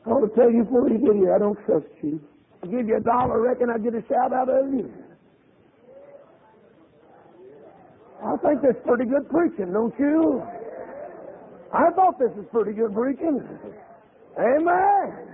I 0.07 0.11
want 0.11 0.31
to 0.31 0.33
tell 0.39 0.51
you 0.51 0.63
before 0.63 0.89
you 0.89 0.99
get 1.03 1.17
here, 1.19 1.35
I 1.35 1.39
don't 1.39 1.59
trust 1.67 1.91
you. 2.03 2.21
I 2.63 2.67
give 2.67 2.87
you 2.87 2.97
a 2.97 3.01
dollar, 3.01 3.43
reckon 3.43 3.71
I'd 3.71 3.83
get 3.83 3.95
a 3.95 4.03
shout 4.07 4.33
out 4.33 4.49
of 4.49 4.73
you. 4.73 4.87
I 8.23 8.37
think 8.39 8.63
that's 8.63 8.79
pretty 8.87 9.05
good 9.05 9.29
preaching, 9.29 9.73
don't 9.73 9.95
you? 9.99 10.43
I 11.75 11.91
thought 11.91 12.19
this 12.19 12.31
was 12.37 12.47
pretty 12.53 12.73
good 12.73 12.95
preaching. 12.95 13.43
Amen. 14.39 15.27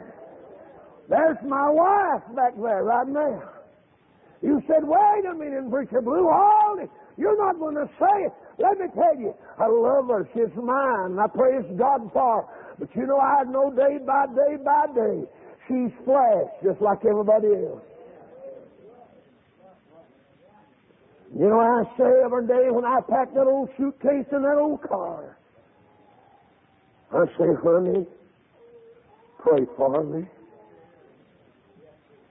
There's 1.09 1.37
my 1.47 1.69
wife 1.69 2.25
back 2.35 2.57
there 2.57 2.85
right 2.85 3.07
now. 3.07 3.43
You 4.41 4.61
said, 4.67 4.83
wait 4.83 5.25
a 5.31 5.35
minute, 5.35 5.71
Preacher 5.71 6.01
Blue, 6.01 6.27
hold. 6.33 6.89
You're 7.17 7.39
not 7.39 7.61
going 7.61 7.77
to 7.77 7.87
say 8.01 8.27
it. 8.27 8.33
Let 8.59 8.79
me 8.79 8.87
tell 8.95 9.17
you, 9.21 9.35
I 9.59 9.67
love 9.69 10.09
her. 10.09 10.29
She's 10.35 10.53
mine. 10.57 11.19
I 11.19 11.27
praise 11.29 11.65
God 11.79 12.11
for 12.13 12.43
her. 12.43 12.62
But 12.79 12.89
you 12.95 13.07
know, 13.07 13.19
I 13.19 13.45
know 13.45 13.71
day 13.71 13.99
by 14.05 14.27
day 14.27 14.57
by 14.63 14.87
day, 14.95 15.23
she's 15.69 15.93
flesh, 16.05 16.49
just 16.65 16.81
like 16.81 17.05
everybody 17.05 17.49
else. 17.49 17.83
You 21.35 21.49
know, 21.49 21.61
I 21.61 21.85
say 21.97 22.11
every 22.25 22.47
day 22.47 22.71
when 22.71 22.85
I 22.85 23.01
pack 23.09 23.33
that 23.35 23.47
old 23.47 23.71
suitcase 23.79 24.27
in 24.33 24.43
that 24.43 24.59
old 24.59 24.83
car, 24.83 25.39
I 27.11 27.25
say, 27.39 27.49
honey, 27.63 28.07
pray 29.39 29.67
for 29.77 30.05
me. 30.05 30.27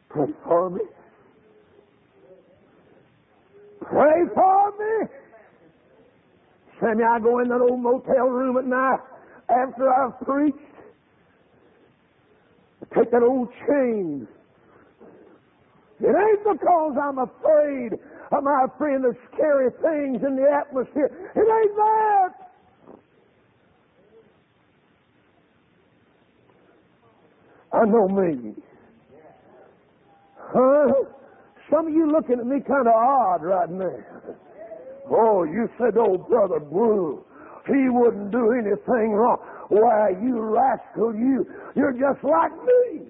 Pray 0.10 0.28
for 0.44 0.70
me. 0.70 0.82
Pray 3.82 4.22
for 4.36 4.72
me. 4.72 5.08
Sammy, 6.80 7.04
I 7.04 7.20
go 7.20 7.40
in 7.40 7.50
that 7.50 7.62
old 7.62 7.80
motel 7.80 8.28
room 8.28 8.58
at 8.58 8.66
night 8.66 9.00
after 9.52 9.90
I've 9.94 10.20
preached. 10.22 10.58
Take 12.96 13.12
that 13.12 13.24
old 13.24 13.50
chain. 13.68 14.28
It 16.02 16.16
ain't 16.16 16.44
because 16.44 16.98
I'm 17.02 17.20
afraid 17.20 17.94
of 18.32 18.44
my 18.44 18.66
friend 18.78 19.06
of 19.06 19.16
scary 19.34 19.70
things 19.82 20.24
in 20.26 20.36
the 20.36 20.50
atmosphere. 20.50 21.12
It 21.36 21.40
ain't 21.40 21.76
that. 21.76 22.52
I 27.74 27.86
know 27.86 28.08
me. 28.08 28.54
Huh? 30.38 30.88
Some 31.70 31.88
of 31.88 31.94
you 31.94 32.12
looking 32.12 32.40
at 32.40 32.46
me 32.46 32.60
kind 32.68 32.88
of 32.88 32.94
odd 32.94 33.44
right 33.44 33.70
now. 33.70 33.96
Oh, 35.10 35.44
you 35.44 35.70
said, 35.78 35.98
old 35.98 36.28
Brother 36.28 36.60
Blue, 36.60 37.24
he 37.68 37.90
wouldn't 37.90 38.32
do 38.32 38.52
anything 38.54 39.12
wrong. 39.14 39.38
Why, 39.70 40.10
you 40.22 40.40
rascal, 40.40 41.14
you, 41.16 41.46
you're 41.76 41.94
just 41.94 42.24
like 42.24 42.52
me. 42.66 43.08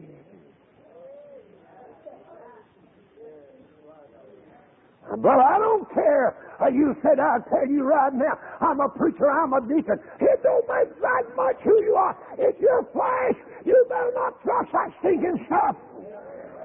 But 5.17 5.39
I 5.39 5.57
don't 5.59 5.91
care. 5.93 6.35
Uh, 6.61 6.67
You 6.69 6.95
said, 7.01 7.19
I'll 7.19 7.43
tell 7.49 7.67
you 7.67 7.83
right 7.83 8.13
now, 8.13 8.37
I'm 8.61 8.79
a 8.79 8.87
preacher, 8.89 9.29
I'm 9.29 9.51
a 9.53 9.61
deacon. 9.61 9.97
It 10.21 10.43
don't 10.43 10.65
make 10.69 10.93
that 11.01 11.23
much 11.35 11.57
who 11.63 11.75
you 11.83 11.95
are. 11.95 12.15
It's 12.37 12.59
your 12.61 12.83
flesh. 12.93 13.35
You 13.65 13.75
better 13.89 14.11
not 14.15 14.41
trust 14.43 14.71
that 14.71 14.91
stinking 14.99 15.45
stuff. 15.47 15.75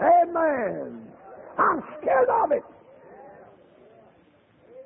Amen. 0.01 1.09
I'm 1.59 1.83
scared 2.01 2.29
of 2.29 2.53
it. 2.53 2.63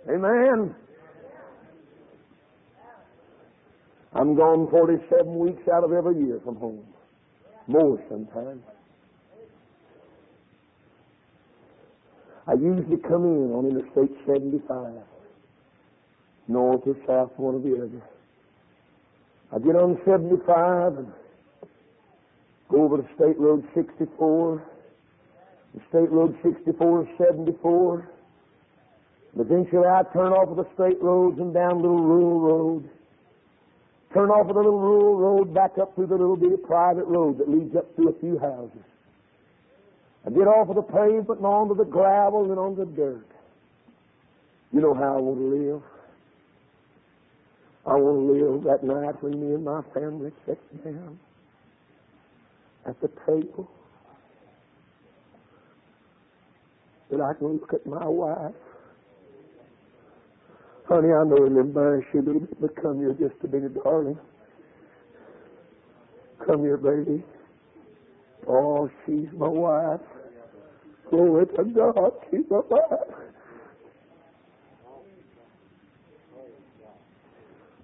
Amen. 0.08 0.74
I'm 4.12 4.34
gone 4.34 4.68
47 4.70 5.38
weeks 5.38 5.62
out 5.72 5.84
of 5.84 5.92
every 5.92 6.18
year 6.18 6.40
from 6.44 6.56
home. 6.56 6.84
More 7.66 8.02
sometimes. 8.08 8.62
I 12.46 12.54
usually 12.54 12.96
come 12.96 13.24
in 13.24 13.52
on 13.52 13.66
Interstate 13.66 14.16
75. 14.26 14.92
North 16.48 16.82
or 16.86 16.96
south, 17.06 17.30
one 17.36 17.54
or 17.54 17.60
the 17.60 17.76
other. 17.76 18.02
I 19.52 19.58
get 19.58 19.76
on 19.76 20.00
75 20.04 20.98
and 20.98 21.12
go 22.68 22.82
over 22.82 22.96
to 22.96 23.08
State 23.14 23.38
Road 23.38 23.64
64. 23.74 24.62
The 25.74 25.80
State 25.88 26.10
Road 26.10 26.36
64 26.42 27.02
is 27.02 27.08
74. 27.18 28.10
Eventually 29.38 29.86
I 29.86 30.02
turn 30.12 30.32
off 30.32 30.48
of 30.50 30.56
the 30.56 30.66
state 30.74 31.00
roads 31.00 31.38
and 31.38 31.54
down 31.54 31.80
little 31.80 32.02
rural 32.02 32.40
road. 32.40 32.90
Turn 34.12 34.28
off 34.30 34.48
of 34.48 34.54
the 34.54 34.60
little 34.60 34.78
rural 34.78 35.16
road 35.16 35.54
back 35.54 35.78
up 35.78 35.94
through 35.94 36.08
the 36.08 36.16
little 36.16 36.36
bitty 36.36 36.56
private 36.56 37.04
road 37.04 37.38
that 37.38 37.48
leads 37.48 37.76
up 37.76 37.94
to 37.96 38.08
a 38.08 38.12
few 38.20 38.38
houses. 38.38 38.82
And 40.24 40.34
get 40.34 40.48
off 40.48 40.68
of 40.68 40.76
the 40.76 40.82
pavement 40.82 41.38
and 41.38 41.46
onto 41.46 41.76
the 41.76 41.84
gravel 41.84 42.50
and 42.50 42.58
onto 42.58 42.84
the 42.84 42.90
dirt. 42.90 43.26
You 44.72 44.80
know 44.80 44.94
how 44.94 45.16
I 45.16 45.20
want 45.20 45.38
to 45.38 45.44
live. 45.44 45.82
I 47.86 47.94
want 47.94 48.18
to 48.18 48.44
live 48.44 48.64
that 48.64 48.84
night 48.84 49.22
when 49.22 49.40
me 49.40 49.54
and 49.54 49.64
my 49.64 49.82
family 49.94 50.32
sit 50.44 50.84
down 50.84 51.18
at 52.86 53.00
the 53.00 53.08
table. 53.26 53.70
That 57.10 57.20
I 57.20 57.32
can 57.34 57.46
look 57.54 57.72
at 57.72 57.86
my 57.86 58.06
wife. 58.06 58.54
Honey, 60.90 61.12
I 61.12 61.22
know 61.22 61.36
it'll 61.36 61.60
embarrass 61.60 62.04
you 62.12 62.20
a 62.20 62.22
little 62.22 62.40
bit, 62.40 62.60
but 62.60 62.82
come 62.82 62.98
here 62.98 63.12
just 63.12 63.36
a 63.44 63.46
minute, 63.46 63.74
darling. 63.84 64.18
Come 66.44 66.62
here, 66.62 66.76
baby. 66.76 67.22
Oh, 68.48 68.90
she's 69.06 69.28
my 69.36 69.46
wife. 69.46 70.00
Glory 71.08 71.46
to 71.46 71.64
God, 71.64 72.10
she's 72.28 72.40
my 72.50 72.60
wife. 72.68 73.14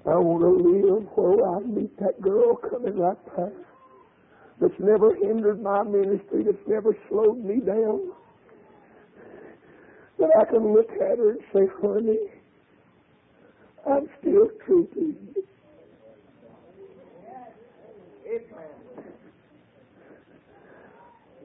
I 0.04 0.16
want 0.16 0.42
to 0.42 0.50
live 0.50 1.08
where 1.14 1.48
I 1.48 1.60
meet 1.60 1.96
that 2.00 2.20
girl 2.20 2.56
coming 2.56 2.98
right 2.98 3.16
past 3.36 3.52
that's 4.60 4.80
never 4.80 5.14
hindered 5.14 5.62
my 5.62 5.84
ministry, 5.84 6.42
that's 6.44 6.66
never 6.66 6.96
slowed 7.08 7.44
me 7.44 7.60
down. 7.60 8.10
That 10.18 10.30
I 10.40 10.44
can 10.50 10.72
look 10.72 10.90
at 10.90 11.18
her 11.18 11.30
and 11.32 11.40
say, 11.52 11.66
honey, 11.80 12.18
I'm 13.88 14.08
still 14.20 14.48
to. 14.66 15.16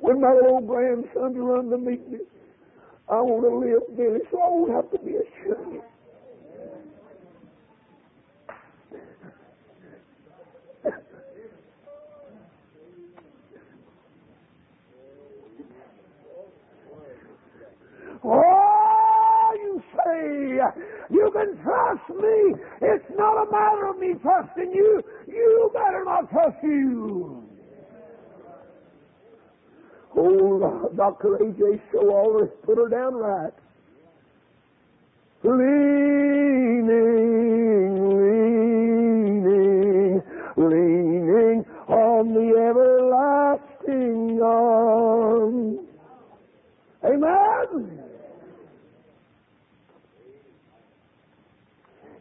When 0.01 0.21
my 0.21 0.35
old 0.47 0.67
grandsons 0.67 1.37
run 1.37 1.69
to 1.69 1.77
meet 1.77 2.09
me, 2.09 2.19
I 3.09 3.21
want 3.21 3.43
to 3.43 3.55
live, 3.57 3.97
Billy, 3.97 4.19
so 4.31 4.39
I 4.41 4.49
won't 4.49 4.71
have 4.71 4.91
to 4.91 4.99
be 5.05 5.15
ashamed. 5.17 5.81
Oh, 18.23 19.81
you 20.15 20.67
you 21.09 21.31
can 21.31 21.57
trust 21.63 22.09
me. 22.09 22.55
It's 22.81 23.05
not 23.17 23.47
a 23.47 23.51
matter 23.51 23.87
of 23.87 23.97
me 23.99 24.13
trusting 24.21 24.71
you. 24.71 25.03
You 25.27 25.71
better 25.73 26.03
not 26.05 26.29
trust 26.29 26.57
you. 26.63 27.43
Oh, 30.15 30.89
Dr. 30.95 31.35
A.J. 31.35 31.81
Showalter 31.93 32.49
put 32.63 32.77
her 32.77 32.89
down 32.89 33.13
right. 33.13 33.53
Leaning, 35.43 36.89
leaning, 39.41 40.21
leaning 40.57 41.65
on 41.87 42.33
the 42.33 42.55
everlasting 42.69 44.41
arm. 44.43 45.79
Amen. 47.03 47.60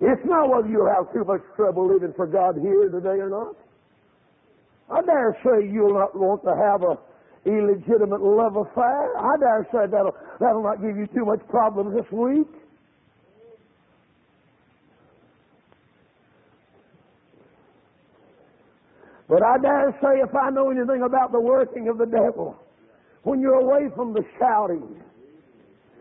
It's 0.00 0.22
not 0.24 0.48
whether 0.48 0.68
you'll 0.68 0.88
have 0.88 1.12
too 1.12 1.24
much 1.24 1.42
trouble 1.56 1.92
living 1.92 2.14
for 2.16 2.26
God 2.26 2.56
here 2.60 2.88
today 2.88 3.20
or 3.20 3.28
not. 3.28 3.54
I 4.90 5.02
dare 5.02 5.36
say 5.44 5.68
you'll 5.70 5.94
not 5.94 6.16
want 6.16 6.42
to 6.44 6.56
have 6.56 6.82
a 6.82 6.98
illegitimate 7.46 8.20
love 8.20 8.56
affair. 8.56 9.16
I 9.16 9.36
dare 9.38 9.68
say 9.72 9.90
that'll, 9.90 10.16
that'll 10.40 10.62
not 10.62 10.80
give 10.80 10.96
you 10.96 11.06
too 11.14 11.24
much 11.24 11.40
problems 11.48 11.94
this 11.94 12.10
week. 12.10 12.48
But 19.28 19.44
I 19.44 19.58
dare 19.58 19.96
say 20.02 20.20
if 20.20 20.34
I 20.34 20.50
know 20.50 20.70
anything 20.70 21.02
about 21.06 21.30
the 21.30 21.40
working 21.40 21.88
of 21.88 21.98
the 21.98 22.06
devil, 22.06 22.56
when 23.22 23.40
you're 23.40 23.60
away 23.60 23.88
from 23.94 24.12
the 24.12 24.24
shouting, 24.38 25.00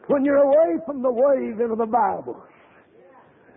when 0.08 0.26
you're 0.26 0.38
away 0.38 0.78
from 0.86 1.04
the 1.04 1.12
waving 1.12 1.70
of 1.70 1.78
the 1.78 1.86
Bible, 1.86 2.42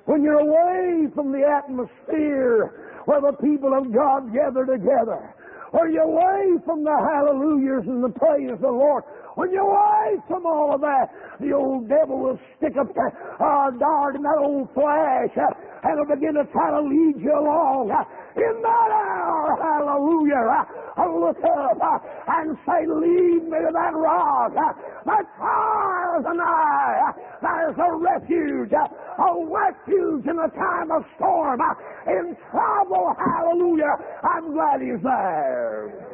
when 0.07 0.23
you're 0.23 0.41
away 0.41 1.09
from 1.15 1.33
the 1.33 1.43
atmosphere 1.47 3.03
where 3.07 3.21
the 3.21 3.37
people 3.39 3.75
of 3.75 3.93
God 3.93 4.33
gather 4.33 4.67
together, 4.67 5.35
Where 5.73 5.89
you're 5.89 6.05
away 6.05 6.61
from 6.65 6.85
the 6.85 6.93
hallelujahs 6.93 7.87
and 7.87 8.05
the 8.05 8.13
praise 8.13 8.53
of 8.53 8.61
the 8.61 8.69
Lord. 8.69 9.05
When 9.37 9.51
you're 9.51 9.65
away 9.65 10.21
from 10.29 10.45
all 10.45 10.75
of 10.75 10.83
that, 10.83 11.09
the 11.41 11.53
old 11.55 11.89
devil 11.89 12.19
will 12.21 12.39
stick 12.59 12.77
up 12.77 12.93
a 12.93 13.09
uh, 13.43 13.71
dart 13.81 14.17
in 14.17 14.23
that 14.23 14.39
old 14.39 14.69
flash 14.75 15.33
uh, 15.39 15.89
and 15.89 15.97
will 15.97 16.15
begin 16.15 16.35
to 16.35 16.45
try 16.53 16.69
to 16.71 16.83
lead 16.85 17.17
you 17.17 17.33
along. 17.33 17.91
Uh, 17.91 18.05
in 18.37 18.55
that 18.61 18.91
hour, 18.93 19.22
hallelujah, 19.61 20.67
uh, 20.99 21.07
look 21.09 21.39
up 21.43 22.05
and 22.29 22.57
say, 22.67 22.87
lead 22.87 23.45
me 23.45 23.59
to 23.59 23.71
that 23.73 23.95
rock. 23.95 24.53
Uh, 24.53 24.73
that 25.07 25.25
far 25.39 26.21
is 26.21 26.27
nigh. 26.37 27.01
Uh, 27.09 27.13
there's 27.43 27.79
a 27.79 27.93
refuge, 27.97 28.73
a 28.73 29.33
refuge 29.47 30.27
in 30.27 30.37
the 30.37 30.51
time 30.55 30.91
of 30.91 31.03
storm, 31.17 31.61
in 32.07 32.37
trouble, 32.51 33.15
hallelujah. 33.19 33.95
I'm 34.23 34.53
glad 34.53 34.81
he's 34.81 35.03
there. 35.03 36.09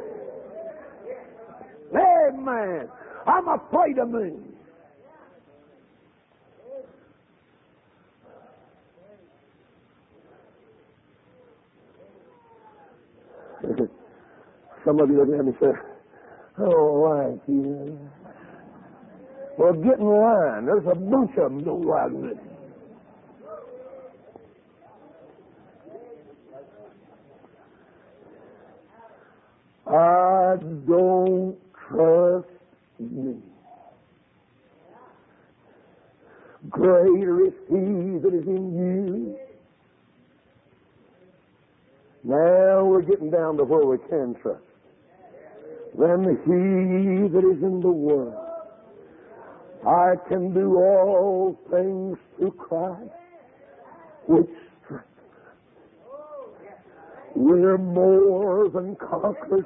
Amen. 1.94 2.88
I'm 3.26 3.48
afraid 3.48 3.98
of 3.98 4.10
me. 4.10 4.57
Some 14.88 15.00
of 15.00 15.10
you 15.10 15.22
look 15.22 15.38
at 15.38 15.44
me 15.44 15.52
say, 15.60 15.66
Oh, 16.60 17.34
like 17.34 17.42
you. 17.46 17.98
Well, 19.58 19.74
get 19.74 19.98
in 19.98 20.06
line. 20.06 20.64
There's 20.64 20.86
a 20.90 20.94
bunch 20.94 21.32
of 21.36 21.52
them 21.52 21.62
don't 21.62 21.84
like 21.84 22.10
me. 22.10 22.30
I 29.86 30.56
don't 30.86 31.58
trust 31.86 32.48
me. 32.98 33.36
Greater 36.70 37.46
is 37.46 37.52
He 37.68 37.74
that 37.74 38.32
is 38.32 38.46
in 38.46 38.74
you. 38.74 39.38
Now 42.24 42.86
we're 42.86 43.02
getting 43.02 43.30
down 43.30 43.58
to 43.58 43.64
where 43.64 43.84
we 43.84 43.98
can 44.08 44.34
trust. 44.40 44.62
Than 45.98 46.22
He 46.44 47.28
that 47.32 47.44
is 47.44 47.60
in 47.60 47.80
the 47.80 47.90
world. 47.90 48.34
I 49.84 50.14
can 50.28 50.54
do 50.54 50.76
all 50.76 51.58
things 51.72 52.16
through 52.36 52.52
Christ, 52.52 53.10
which 54.28 54.46
we're 57.34 57.78
more 57.78 58.68
than 58.68 58.94
conquerors 58.96 59.64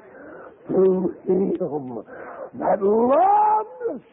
through 0.66 1.14
Him 1.26 2.02
that 2.58 2.82
loved 2.82 3.68
us 3.94 4.06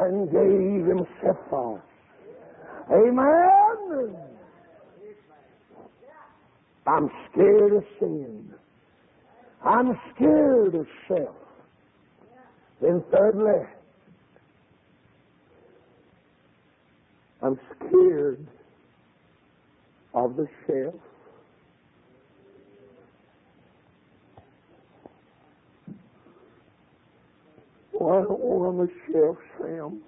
and 0.00 0.30
gave 0.30 0.86
Himself 0.86 1.36
for 1.50 1.78
us. 1.78 1.84
Amen. 2.90 4.16
I'm 6.86 7.10
scared 7.30 7.74
of 7.74 7.84
sin. 8.00 8.54
I'm 9.64 9.98
scared 10.14 10.74
of 10.74 10.86
self. 11.08 11.41
Then 12.82 13.04
thirdly, 13.12 13.64
I'm 17.40 17.58
scared 17.76 18.44
of 20.14 20.34
the 20.34 20.48
shelf. 20.66 20.94
I 27.94 28.22
don't 28.24 28.40
want 28.40 28.78
the 28.78 29.12
shelf, 29.12 29.36
Sam. 29.60 30.02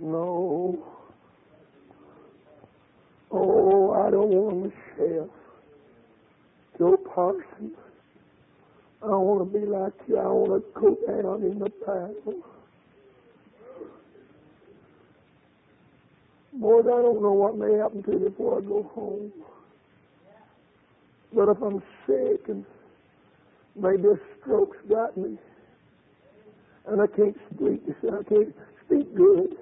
No. 0.00 0.78
Oh, 3.32 3.90
I 3.92 4.10
don't 4.10 4.28
want 4.30 4.62
the 4.64 4.72
shelf. 4.96 5.30
Joe 6.78 6.96
Parsons. 7.12 7.74
I 9.06 9.10
want 9.10 9.52
to 9.52 9.58
be 9.58 9.64
like 9.64 9.92
you. 10.08 10.18
I 10.18 10.26
want 10.26 10.64
to 10.64 10.80
go 10.80 10.96
down 11.06 11.42
in 11.44 11.58
the 11.60 11.70
battle. 11.86 12.42
Lord, 16.58 16.86
I 16.86 17.02
don't 17.02 17.22
know 17.22 17.32
what 17.32 17.56
may 17.56 17.78
happen 17.78 18.02
to 18.02 18.10
me 18.10 18.28
before 18.28 18.58
I 18.58 18.62
go 18.62 18.82
home. 18.94 19.32
But 21.32 21.50
if 21.50 21.62
I'm 21.62 21.82
sick 22.06 22.48
and 22.48 22.64
maybe 23.76 24.08
a 24.08 24.18
stroke's 24.40 24.78
got 24.88 25.16
me, 25.16 25.38
and 26.88 27.00
I 27.00 27.06
can't 27.08 27.36
speak, 27.54 27.82
I 28.04 28.22
can't 28.28 28.54
speak 28.86 29.14
good, 29.14 29.56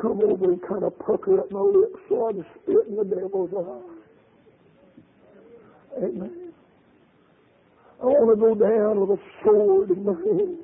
come 0.00 0.20
over 0.22 0.52
and 0.52 0.62
kind 0.68 0.84
of 0.84 0.98
pucker 0.98 1.40
up 1.40 1.50
my 1.50 1.60
lips 1.60 1.98
so 2.08 2.28
I 2.28 2.32
can 2.32 2.46
spit 2.62 2.86
in 2.88 2.96
the 2.96 3.04
devil's 3.04 3.50
eye. 3.54 4.14
Amen. 6.04 6.49
I 8.02 8.06
want 8.06 8.30
to 8.30 8.36
go 8.40 8.54
down 8.54 9.00
with 9.00 9.18
a 9.18 9.22
sword 9.44 9.90
in 9.90 10.04
my 10.04 10.12
hand. 10.12 10.58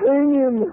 Singing, 0.00 0.72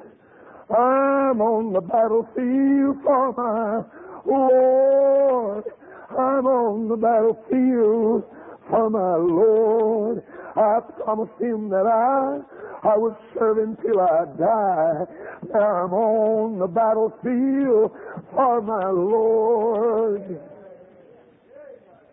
I'm 0.70 1.42
on 1.42 1.74
the 1.74 1.82
battlefield 1.82 3.04
for 3.04 3.34
my 3.34 3.84
Lord. 4.26 5.66
I'm 6.12 6.46
on 6.46 6.88
the 6.88 6.96
battlefield 6.96 8.24
for 8.70 8.90
my 8.90 9.16
Lord. 9.18 10.24
I 10.56 10.80
promised 11.04 11.42
him 11.42 11.68
that 11.70 11.86
I 11.86 12.40
I 12.88 12.98
would 12.98 13.16
serve 13.38 13.58
him 13.58 13.76
till 13.82 14.00
I 14.00 14.26
die. 14.38 15.06
Now 15.54 15.84
I'm 15.84 15.94
on 15.94 16.60
the 16.60 16.68
battlefield 16.68 17.92
for 18.34 18.62
my 18.62 18.90
Lord. 18.90 20.40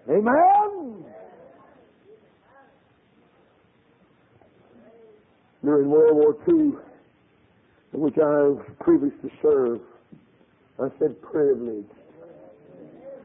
Amen. 0.09 1.05
During 5.65 5.89
World 5.89 6.17
War 6.17 6.37
II, 6.47 6.73
in 7.95 8.01
which 8.01 8.17
I 8.19 8.21
was 8.21 8.67
privileged 8.81 9.23
to 9.23 9.31
serve, 9.41 9.81
I 10.79 10.89
said 10.99 11.21
privilege. 11.23 11.87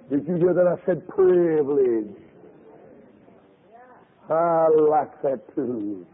Did 0.10 0.26
you 0.28 0.36
hear 0.36 0.54
that? 0.54 0.68
I 0.68 0.86
said 0.86 1.06
privilege. 1.08 2.16
I 4.30 4.70
like 4.90 5.22
that 5.24 5.56
too. 5.56 6.06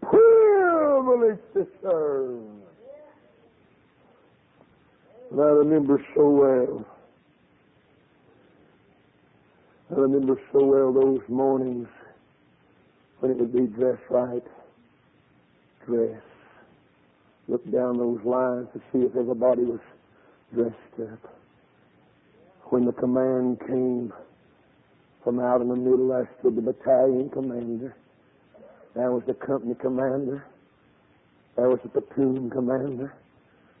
Privilege 0.00 1.38
to 1.54 1.66
serve. 1.82 2.42
And 5.30 5.40
I 5.40 5.44
remember 5.44 6.04
so 6.16 6.28
well. 6.28 6.86
I 9.90 9.94
remember 9.98 10.40
so 10.52 10.64
well 10.64 10.92
those 10.92 11.20
mornings 11.28 11.88
when 13.18 13.32
it 13.32 13.38
would 13.38 13.52
be 13.52 13.66
dress 13.66 13.98
right. 14.08 14.44
Dress. 15.84 16.22
Look 17.48 17.64
down 17.72 17.98
those 17.98 18.20
lines 18.24 18.68
to 18.72 18.80
see 18.92 19.04
if 19.04 19.16
everybody 19.16 19.62
was 19.64 19.80
dressed 20.54 21.12
up. 21.12 21.34
When 22.66 22.84
the 22.84 22.92
command 22.92 23.58
came 23.66 24.12
from 25.24 25.40
out 25.40 25.60
in 25.60 25.68
the 25.68 25.74
middle, 25.74 26.08
there 26.08 26.30
stood 26.38 26.54
the 26.54 26.62
battalion 26.62 27.28
commander. 27.30 27.96
There 28.94 29.10
was 29.10 29.24
the 29.26 29.34
company 29.34 29.74
commander. 29.74 30.44
There 31.56 31.68
was 31.68 31.80
the 31.82 32.00
platoon 32.00 32.48
commander. 32.50 33.12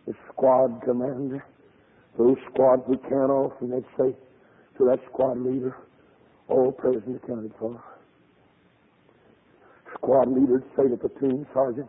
The 0.08 0.14
squad 0.28 0.82
commander. 0.84 1.44
Those 2.18 2.36
squads 2.52 2.82
would 2.88 3.02
count 3.02 3.30
off 3.30 3.52
and 3.60 3.72
they'd 3.72 3.84
say 3.96 4.16
to 4.78 4.84
that 4.86 4.98
squad 5.12 5.38
leader, 5.38 5.76
all 6.50 6.72
present 6.72 7.20
accounted 7.22 7.52
for. 7.58 7.82
Squad 9.94 10.28
leader 10.28 10.62
say 10.76 10.88
the 10.88 10.96
platoon 10.96 11.46
sergeant, 11.54 11.88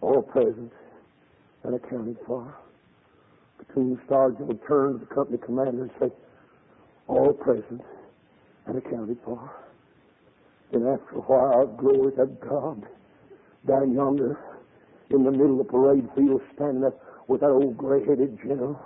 all 0.00 0.22
present 0.22 0.72
and 1.62 1.74
accounted 1.74 2.18
for. 2.26 2.54
Platoon 3.58 4.00
sergeant 4.08 4.46
would 4.46 4.60
turn 4.66 4.94
to 4.94 4.98
the 4.98 5.14
company 5.14 5.38
commander 5.38 5.82
and 5.82 5.90
say, 6.00 6.10
all 7.08 7.32
present 7.32 7.80
and 8.66 8.78
accounted 8.78 9.18
for. 9.24 9.50
Then 10.72 10.86
after 10.86 11.16
a 11.16 11.20
while, 11.20 11.66
glory 11.66 12.12
to 12.12 12.26
God, 12.26 12.86
down 13.66 13.94
yonder 13.94 14.38
in 15.10 15.22
the 15.22 15.30
middle 15.30 15.60
of 15.60 15.66
the 15.66 15.72
parade 15.72 16.08
field, 16.16 16.42
standing 16.54 16.84
up 16.84 17.00
with 17.28 17.40
that 17.40 17.50
old 17.50 17.76
gray-headed 17.76 18.38
general, 18.42 18.80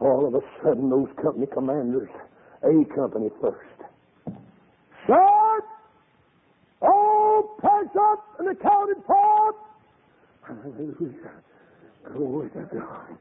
all 0.00 0.26
of 0.26 0.34
a 0.34 0.40
sudden 0.62 0.90
those 0.90 1.08
company 1.20 1.46
commanders, 1.52 2.08
A 2.62 2.84
company 2.94 3.30
first, 3.40 3.58
Shot! 5.06 5.62
All 6.82 7.42
present 7.58 8.20
and 8.38 8.48
accounted 8.48 8.96
for! 9.06 9.54
Hallelujah. 10.42 11.32
Glory 12.12 12.50
to 12.50 12.60
God. 12.72 13.18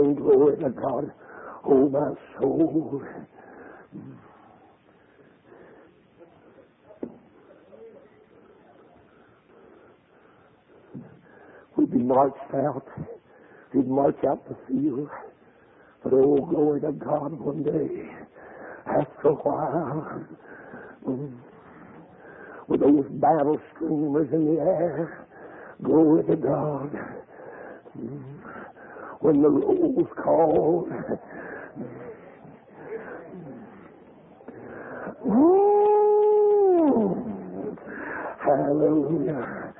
Bring 0.00 0.14
glory 0.14 0.56
to 0.56 0.70
God. 0.70 1.12
Oh, 1.62 1.90
my 1.90 2.14
soul. 2.40 3.02
We'd 11.76 11.90
be 11.90 11.98
marched 11.98 12.38
out. 12.54 12.86
We'd 13.74 13.88
march 13.88 14.16
out 14.26 14.48
the 14.48 14.56
field. 14.66 15.10
But 16.02 16.14
oh, 16.14 16.46
glory 16.48 16.80
to 16.80 16.92
God 16.92 17.38
one 17.38 17.62
day. 17.62 18.08
After 18.86 19.28
a 19.28 19.34
while, 19.34 20.24
with 22.68 22.80
those 22.80 23.04
battle 23.20 23.60
streamers 23.74 24.32
in 24.32 24.54
the 24.54 24.62
air, 24.62 25.26
glory 25.82 26.24
to 26.24 26.36
God. 26.36 26.96
When 29.20 29.42
the 29.42 29.48
roll's 29.48 30.08
called, 30.24 30.88
Mm, 36.80 37.76
Hallelujah. 38.44 39.74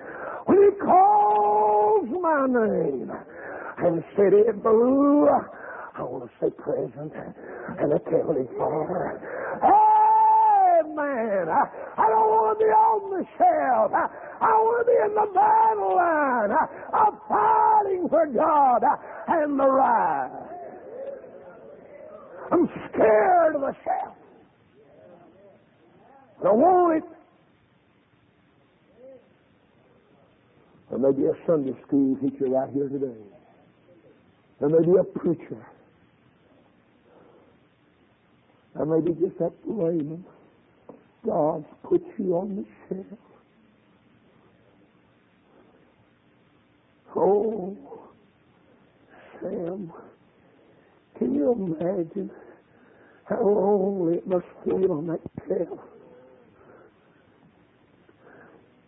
When 0.46 0.58
he 0.58 0.70
calls 0.80 2.08
my 2.20 2.46
name 2.46 3.10
and 3.78 4.04
said 4.16 4.32
it 4.32 4.62
blue, 4.62 5.28
I 5.28 6.02
want 6.02 6.24
to 6.24 6.30
say 6.40 6.50
present 6.62 7.12
and 7.78 7.94
I 7.94 7.98
tell 8.10 8.32
his 8.34 8.48
father, 8.58 9.20
man, 11.44 11.54
I, 11.54 12.02
I 12.02 12.08
don't 12.08 12.28
want 12.28 12.58
to 12.58 12.64
be 12.64 12.70
on 12.70 13.10
the 13.10 13.24
shelf. 13.38 13.92
I, 13.94 14.06
I 14.44 14.50
want 14.60 14.86
to 14.86 14.92
be 14.92 14.98
in 15.04 15.14
the 15.14 15.28
battle 15.34 15.96
line. 15.96 16.50
I, 16.52 16.64
I'm 16.96 17.16
fighting 17.28 18.08
for 18.08 18.26
God 18.26 18.82
and 19.28 19.58
the 19.58 19.66
right. 19.66 20.30
I'm 22.52 22.68
scared 22.92 23.54
of 23.56 23.60
the 23.60 23.74
shelf. 23.84 24.16
I 26.40 26.44
don't 26.44 26.58
want 26.58 27.04
it. 27.04 27.10
There 30.90 30.98
may 30.98 31.12
be 31.12 31.26
a 31.26 31.34
Sunday 31.46 31.76
school 31.86 32.16
teacher 32.16 32.46
right 32.46 32.68
here 32.72 32.88
today. 32.88 33.14
There 34.58 34.68
may 34.68 34.84
be 34.84 34.98
a 34.98 35.04
preacher. 35.04 35.66
There 38.74 38.86
may 38.86 39.00
be 39.00 39.12
just 39.20 39.38
that 39.38 39.52
layman. 39.66 40.24
God's 41.24 41.66
put 41.82 42.02
you 42.18 42.36
on 42.36 42.56
the 42.56 42.64
shelf. 42.88 43.18
Oh, 47.16 47.76
Sam, 49.40 49.92
can 51.18 51.34
you 51.34 51.52
imagine 51.52 52.30
how 53.24 53.42
lonely 53.42 54.18
it 54.18 54.26
must 54.26 54.46
feel 54.64 54.92
on 54.92 55.06
that 55.08 55.20
shelf? 55.46 55.80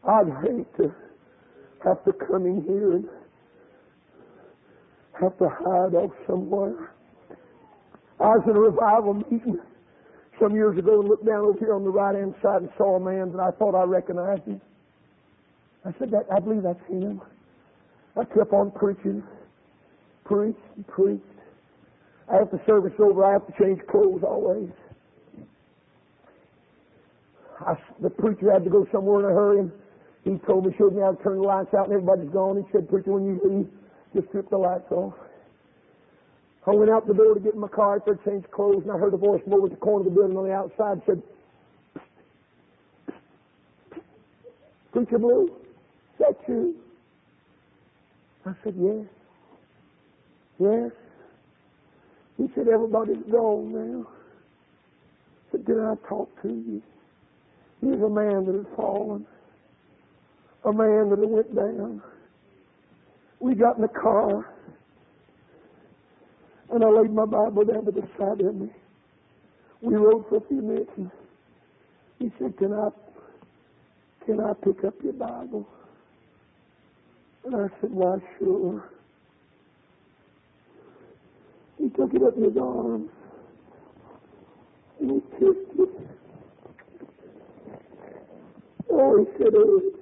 I'd 0.08 0.26
hate 0.42 0.76
to 0.78 0.94
have 1.84 2.04
to 2.04 2.12
come 2.12 2.46
in 2.46 2.62
here 2.62 2.92
and 2.92 3.08
have 5.20 5.36
to 5.38 5.48
hide 5.48 5.94
off 5.94 6.12
somewhere. 6.26 6.92
I 8.20 8.36
was 8.36 8.42
in 8.48 8.56
a 8.56 8.60
revival 8.60 9.14
meeting 9.14 9.58
some 10.40 10.54
years 10.54 10.78
ago 10.78 11.00
and 11.00 11.08
looked 11.08 11.26
down 11.26 11.44
over 11.44 11.58
here 11.58 11.74
on 11.74 11.84
the 11.84 11.90
right 11.90 12.14
hand 12.14 12.34
side 12.42 12.62
and 12.62 12.70
saw 12.76 12.96
a 12.96 13.00
man 13.00 13.32
that 13.32 13.40
I 13.40 13.50
thought 13.52 13.74
I 13.74 13.84
recognized 13.84 14.44
him. 14.44 14.60
I 15.84 15.92
said, 15.98 16.10
that, 16.12 16.26
I 16.34 16.40
believe 16.40 16.62
that's 16.62 16.84
him. 16.88 17.20
I 18.16 18.24
kept 18.24 18.52
on 18.52 18.70
preaching, 18.72 19.22
preached 20.24 20.58
and 20.76 20.86
preached. 20.86 21.24
After 22.32 22.60
service 22.66 22.92
over, 22.98 23.24
I 23.24 23.32
have 23.32 23.46
to 23.46 23.52
change 23.60 23.80
clothes 23.90 24.22
always. 24.22 24.70
I, 27.60 27.74
the 28.00 28.10
preacher 28.10 28.52
had 28.52 28.64
to 28.64 28.70
go 28.70 28.86
somewhere 28.92 29.20
in 29.20 29.26
a 29.26 29.34
hurry, 29.34 29.60
and 29.60 29.72
he 30.24 30.38
told 30.46 30.66
me, 30.66 30.74
showed 30.78 30.94
me 30.94 31.00
how 31.00 31.12
to 31.12 31.22
turn 31.22 31.38
the 31.38 31.46
lights 31.46 31.74
out, 31.74 31.86
and 31.86 31.92
everybody's 31.92 32.30
gone. 32.30 32.56
He 32.56 32.62
said, 32.72 32.88
preacher, 32.88 33.12
when 33.12 33.26
you 33.26 33.40
leave, 33.44 33.68
just 34.14 34.28
strip 34.28 34.50
the 34.50 34.56
lights 34.56 34.90
off. 34.90 35.14
I 36.66 36.70
went 36.70 36.90
out 36.90 37.08
the 37.08 37.14
door 37.14 37.34
to 37.34 37.40
get 37.40 37.54
in 37.54 37.60
my 37.60 37.68
car 37.68 37.96
after 37.96 38.18
I 38.20 38.24
changed 38.30 38.50
clothes, 38.52 38.82
and 38.82 38.92
I 38.92 38.98
heard 38.98 39.14
a 39.14 39.16
voice 39.16 39.40
from 39.42 39.54
over 39.54 39.68
the 39.68 39.76
corner 39.76 40.06
of 40.06 40.14
the 40.14 40.20
building 40.20 40.36
on 40.36 40.44
the 40.44 40.52
outside 40.52 41.02
said, 41.06 41.22
Preacher 44.92 45.18
Blue, 45.18 45.46
is 45.46 46.18
that 46.20 46.36
you? 46.46 46.76
I 48.46 48.52
said, 48.62 48.74
yes. 48.78 49.06
Yes. 50.60 50.90
He 52.36 52.46
said, 52.54 52.68
everybody's 52.68 53.24
gone 53.30 53.72
now. 53.72 54.06
I 54.08 55.52
said, 55.52 55.66
did 55.66 55.78
I 55.78 55.94
talk 56.08 56.30
to 56.42 56.48
you? 56.48 56.82
Here's 57.80 58.02
a 58.02 58.08
man 58.08 58.44
that 58.46 58.54
had 58.54 58.76
fallen. 58.76 59.26
A 60.64 60.72
man 60.72 61.10
that 61.10 61.18
had 61.18 61.28
went 61.28 61.56
down. 61.56 62.02
We 63.40 63.54
got 63.54 63.76
in 63.76 63.82
the 63.82 63.88
car. 63.88 64.51
And 66.72 66.82
I 66.82 66.88
laid 66.88 67.12
my 67.12 67.26
Bible 67.26 67.64
down 67.66 67.84
to 67.84 67.90
the 67.90 68.08
side 68.18 68.40
of 68.40 68.54
me. 68.54 68.70
We 69.82 69.94
rode 69.94 70.26
for 70.28 70.36
a 70.36 70.40
few 70.48 70.62
minutes 70.62 70.90
and 70.96 71.10
he 72.18 72.32
said, 72.38 72.56
Can 72.56 72.72
I 72.72 72.88
can 74.24 74.40
I 74.40 74.54
pick 74.54 74.82
up 74.84 74.94
your 75.02 75.12
Bible? 75.12 75.68
And 77.44 77.56
I 77.56 77.66
said, 77.80 77.90
Why 77.90 78.16
sure. 78.38 78.88
He 81.78 81.90
took 81.90 82.14
it 82.14 82.22
up 82.22 82.36
in 82.36 82.44
his 82.44 82.56
arms 82.56 83.10
and 85.00 85.10
he 85.10 85.20
kissed 85.32 85.78
it. 85.78 85.88
Oh, 88.90 89.18
he 89.18 89.24
said, 89.36 89.52
Ed, 89.54 90.00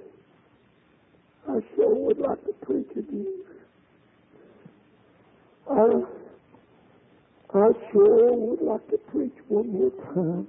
I 1.49 1.59
sure 1.75 1.95
would 1.95 2.19
like 2.19 2.45
to 2.45 2.53
preach 2.65 2.91
again. 2.91 3.43
I 5.69 6.20
I 7.53 7.69
sure 7.91 8.33
would 8.33 8.61
like 8.61 8.87
to 8.89 8.97
preach 9.11 9.33
one 9.49 9.71
more 9.73 9.91
time. 10.13 10.47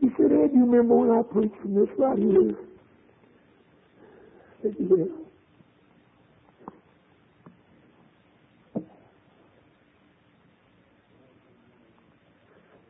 He 0.00 0.08
said, 0.16 0.32
Ed, 0.32 0.50
you 0.54 0.64
remember 0.66 0.94
when 0.96 1.10
I 1.10 1.22
preached 1.22 1.56
from 1.62 1.74
this 1.74 1.88
right 1.98 2.18
here? 2.18 2.56
I 4.58 4.62
said, 4.62 4.76
yeah. 4.80 5.04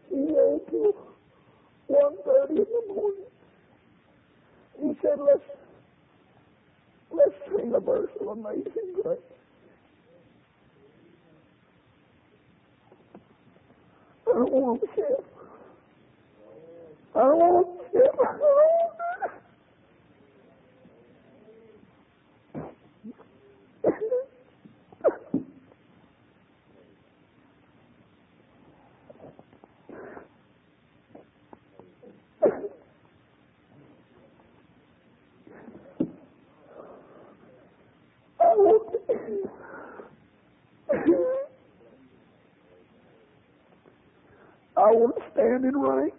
He 0.08 0.16
waited 0.16 0.70
till 0.70 0.92
one 1.88 2.16
thirty 2.24 2.54
in 2.54 2.64
the 2.64 2.94
morning. 2.94 3.24
He 4.80 4.92
said, 5.02 5.18
let's, 5.20 5.42
let's 7.10 7.34
sing 7.54 7.72
a 7.74 7.80
verse 7.80 8.10
of 8.20 8.28
Amazing 8.28 8.94
Grace. 9.02 9.18
I 14.28 14.32
don't 14.34 14.52
want 14.52 14.82
share. 14.96 15.06
I 17.16 17.20
don't 17.20 17.38
want 17.38 17.68
share. 17.92 18.02
I 18.02 18.24
don't 18.24 18.40
want. 18.42 18.92
I 38.40 38.44
want 38.56 38.92
to. 39.08 39.50
I 44.76 44.90
want 44.92 45.16
to 45.16 45.22
stand 45.32 45.64
in 45.64 45.78
ranks. 45.78 46.16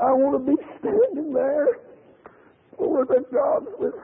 I 0.00 0.12
want 0.12 0.46
to 0.46 0.52
be 0.52 0.62
standing 0.78 1.34
there 1.34 1.68
with 2.78 3.08
the 3.08 3.24
God, 3.32 3.66
with, 3.78 3.94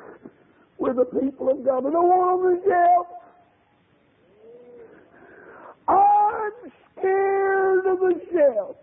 with 0.78 0.96
the 0.96 1.06
people 1.06 1.50
of 1.50 1.64
God. 1.64 1.86
I 1.86 1.90
don't 1.90 2.08
want 2.08 2.62
to 2.64 2.68
yell. 2.68 3.08
I'm 5.88 6.72
scared 6.98 7.86
of 7.86 7.98
the 8.00 8.20
shelf. 8.32 8.76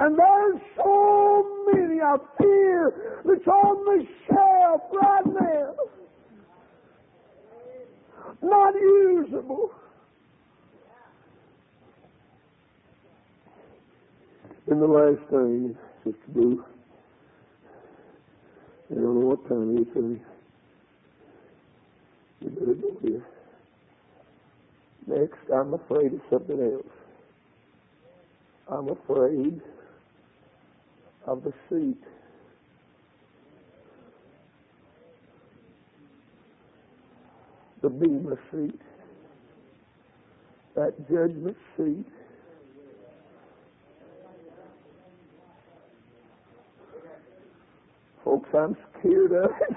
And 0.00 0.18
there's 0.18 0.60
so 0.76 1.66
many 1.72 2.00
I 2.00 2.16
fear 2.38 3.20
that's 3.24 3.46
on 3.46 3.84
the 3.84 4.06
shelf 4.28 4.82
right 4.92 5.26
now. 5.26 5.74
Not 8.42 8.74
usable. 8.74 9.70
in 14.70 14.80
the 14.80 14.86
last 14.86 15.30
thing, 15.30 15.76
Sister 16.04 16.18
Boo. 16.28 16.64
I 18.90 18.94
don't 18.94 19.20
know 19.20 19.26
what 19.26 19.48
time 19.48 19.76
it 19.76 19.80
is, 19.82 19.86
honey. 19.94 20.20
You 22.40 22.50
better 22.50 22.74
go 22.74 22.98
here. 23.02 23.26
Next, 25.06 25.38
I'm 25.54 25.74
afraid 25.74 26.12
of 26.14 26.20
something 26.30 26.60
else. 26.60 26.86
I'm 28.70 28.88
afraid 28.90 29.60
of 31.26 31.42
the 31.44 31.52
seat. 31.70 32.02
The 37.82 37.88
Bema 37.88 38.36
seat. 38.50 38.80
That 40.74 40.98
judgment 41.08 41.56
seat. 41.76 42.06
Folks, 48.24 48.48
I'm 48.54 48.76
scared 48.98 49.32
of 49.32 49.50
it. 49.68 49.76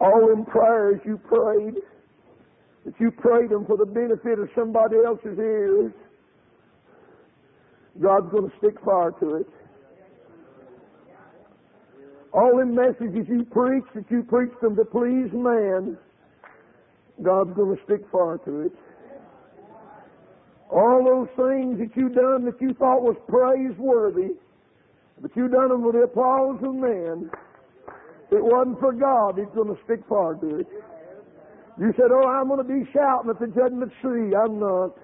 All 0.00 0.28
them 0.28 0.44
prayers 0.44 1.00
you 1.04 1.18
prayed, 1.18 1.74
that 2.84 2.94
you 2.98 3.10
prayed 3.10 3.50
them 3.50 3.64
for 3.66 3.76
the 3.76 3.86
benefit 3.86 4.38
of 4.38 4.48
somebody 4.54 4.96
else's 5.04 5.38
ears, 5.38 5.92
God's 8.00 8.30
going 8.30 8.50
to 8.50 8.56
stick 8.58 8.74
fire 8.84 9.12
to 9.20 9.36
it. 9.36 9.48
All 12.34 12.58
them 12.58 12.74
messages 12.74 13.28
you 13.28 13.44
preach, 13.44 13.84
that 13.94 14.10
you 14.10 14.24
preach 14.24 14.50
them 14.60 14.74
to 14.74 14.84
please 14.84 15.30
man, 15.32 15.96
God's 17.22 17.54
going 17.54 17.76
to 17.76 17.82
stick 17.84 18.00
far 18.10 18.38
to 18.38 18.62
it. 18.62 18.72
All 20.68 21.04
those 21.04 21.28
things 21.36 21.78
that 21.78 21.96
you 21.96 22.08
done 22.08 22.44
that 22.46 22.60
you 22.60 22.74
thought 22.74 23.02
was 23.02 23.14
praiseworthy, 23.28 24.34
but 25.22 25.30
you 25.36 25.46
done 25.46 25.68
them 25.68 25.84
with 25.84 25.94
the 25.94 26.02
applause 26.02 26.58
of 26.64 26.74
man. 26.74 27.30
It 28.32 28.42
wasn't 28.42 28.80
for 28.80 28.92
God, 28.92 29.38
He's 29.38 29.54
going 29.54 29.68
to 29.68 29.80
stick 29.84 30.00
far 30.08 30.34
to 30.34 30.58
it. 30.58 30.66
You 31.78 31.92
said, 31.96 32.10
Oh, 32.10 32.26
I'm 32.26 32.48
going 32.48 32.58
to 32.58 32.64
be 32.64 32.90
shouting 32.92 33.30
at 33.30 33.38
the 33.38 33.46
judgment 33.46 33.92
seat. 34.02 34.34
I'm 34.34 34.58
not. 34.58 34.98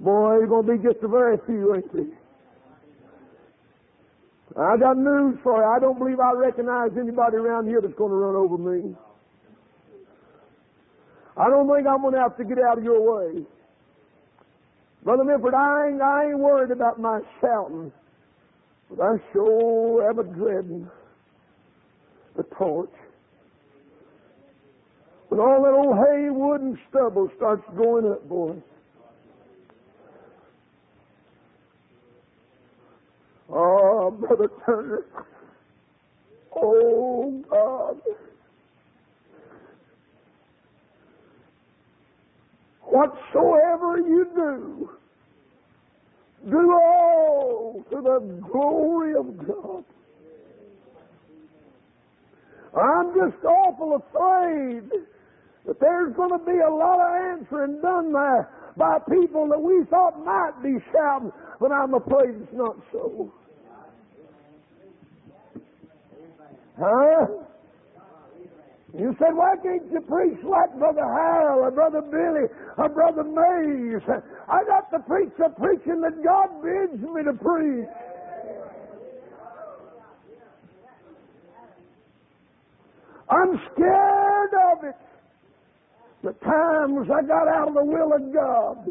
Boy, 0.00 0.34
you're 0.40 0.46
going 0.46 0.66
to 0.66 0.76
be 0.76 0.82
just 0.82 1.02
a 1.02 1.08
very 1.08 1.38
few, 1.46 1.74
ain't 1.74 1.94
you? 1.94 2.12
I 4.56 4.76
got 4.76 4.96
news 4.96 5.38
for 5.42 5.58
you. 5.58 5.64
I 5.64 5.80
don't 5.80 5.98
believe 5.98 6.20
I 6.20 6.32
recognize 6.32 6.90
anybody 6.98 7.36
around 7.36 7.66
here 7.66 7.80
that's 7.80 7.94
going 7.94 8.10
to 8.10 8.16
run 8.16 8.36
over 8.36 8.56
me. 8.56 8.94
I 11.36 11.48
don't 11.50 11.66
think 11.66 11.86
I'm 11.88 12.02
going 12.02 12.14
to 12.14 12.20
have 12.20 12.36
to 12.36 12.44
get 12.44 12.58
out 12.58 12.78
of 12.78 12.84
your 12.84 13.00
way. 13.02 13.42
Brother 15.02 15.24
Milford, 15.24 15.54
I 15.54 15.88
ain't, 15.88 16.00
I 16.00 16.26
ain't 16.30 16.38
worried 16.38 16.70
about 16.70 17.00
my 17.00 17.20
shouting, 17.40 17.92
but 18.88 19.02
I 19.02 19.16
sure 19.32 20.08
am 20.08 20.18
a 20.20 20.24
dreading 20.24 20.88
the 22.36 22.44
torch. 22.56 22.90
When 25.28 25.40
all 25.40 25.62
that 25.62 25.72
old 25.72 25.96
hay, 25.96 26.30
wood, 26.30 26.60
and 26.60 26.78
stubble 26.88 27.28
starts 27.36 27.64
going 27.76 28.06
up, 28.10 28.28
boy. 28.28 28.54
Oh, 33.54 34.10
Brother 34.10 34.50
Turner. 34.66 35.04
Oh, 36.56 37.44
God. 37.50 38.00
Whatsoever 42.82 43.98
you 43.98 44.26
do, 44.34 44.90
do 46.50 46.72
all 46.72 47.84
to 47.90 47.96
the 47.96 48.40
glory 48.52 49.14
of 49.16 49.38
God. 49.46 49.84
I'm 52.76 53.14
just 53.14 53.44
awful 53.44 53.96
afraid 53.96 54.90
that 55.66 55.80
there's 55.80 56.14
going 56.16 56.30
to 56.38 56.44
be 56.44 56.58
a 56.58 56.70
lot 56.74 57.00
of 57.00 57.38
answering 57.40 57.80
done 57.80 58.12
there 58.12 58.50
by 58.76 58.98
people 59.10 59.48
that 59.48 59.60
we 59.60 59.84
thought 59.90 60.24
might 60.24 60.62
be 60.62 60.76
shouting, 60.92 61.32
but 61.60 61.72
I'm 61.72 61.94
afraid 61.94 62.34
it's 62.42 62.52
not 62.52 62.76
so. 62.92 63.32
Huh? 66.78 67.26
You 68.96 69.14
said, 69.18 69.34
why 69.34 69.54
can't 69.62 69.90
you 69.90 70.00
preach 70.02 70.38
like 70.44 70.72
Brother 70.78 71.02
Harold 71.02 71.64
or 71.64 71.70
Brother 71.72 72.00
Billy 72.00 72.46
or 72.78 72.88
Brother 72.88 73.24
Mays? 73.24 74.02
I 74.48 74.62
got 74.64 74.90
to 74.92 75.00
preach 75.00 75.32
the 75.36 75.48
preaching 75.58 76.00
that 76.02 76.22
God 76.22 76.62
bids 76.62 77.02
me 77.02 77.24
to 77.24 77.32
preach. 77.32 77.88
I'm 83.30 83.60
scared 83.72 84.54
of 84.72 84.84
it. 84.84 84.94
The 86.22 86.32
times 86.44 87.08
I 87.10 87.22
got 87.26 87.48
out 87.48 87.68
of 87.68 87.74
the 87.74 87.84
will 87.84 88.12
of 88.12 88.32
God. 88.32 88.86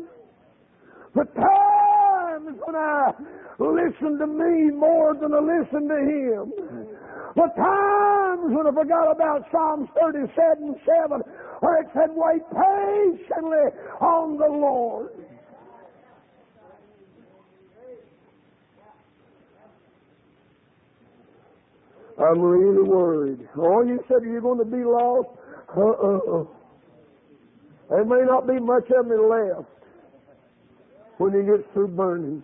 The 1.16 1.26
times 1.40 2.60
when 2.66 2.76
I 2.76 3.12
listened 3.58 4.20
to 4.20 4.28
me 4.28 4.72
more 4.72 5.14
than 5.14 5.34
I 5.34 5.40
listened 5.40 5.90
to 5.90 5.96
Him. 5.96 6.93
The 7.36 7.48
times 7.58 8.54
when 8.54 8.68
I 8.68 8.72
forgot 8.72 9.12
about 9.12 9.48
Psalms 9.52 9.90
37 10.00 10.76
7, 10.86 11.22
where 11.62 11.82
it 11.82 11.88
said, 11.94 12.10
Wait 12.12 12.42
patiently 12.52 13.74
on 14.00 14.38
the 14.38 14.46
Lord. 14.46 15.10
I'm 22.20 22.40
really 22.40 22.84
worried. 22.84 23.40
Oh, 23.58 23.82
you 23.82 24.04
said 24.08 24.18
you're 24.22 24.40
going 24.40 24.60
to 24.60 24.66
be 24.66 24.84
lost? 24.84 25.30
Uh-uh. 25.76 26.46
There 27.90 28.06
may 28.06 28.22
not 28.28 28.48
be 28.48 28.60
much 28.60 28.90
of 28.92 29.08
me 29.08 29.16
left 29.16 29.68
when 31.18 31.34
he 31.34 31.42
gets 31.42 31.64
through 31.74 31.88
burning. 31.88 32.44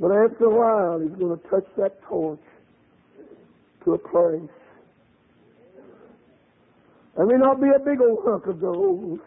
But 0.00 0.12
after 0.12 0.46
a 0.46 0.50
while, 0.50 1.00
he's 1.00 1.18
going 1.18 1.38
to 1.38 1.48
touch 1.48 1.66
that 1.76 2.02
torch 2.04 2.40
to 3.86 3.94
a 3.94 3.98
place. 3.98 4.50
There 7.16 7.24
may 7.24 7.38
not 7.38 7.60
be 7.62 7.68
a 7.74 7.78
big 7.78 8.00
old 8.00 8.18
hunk 8.24 8.46
of 8.46 8.60
gold. 8.60 9.20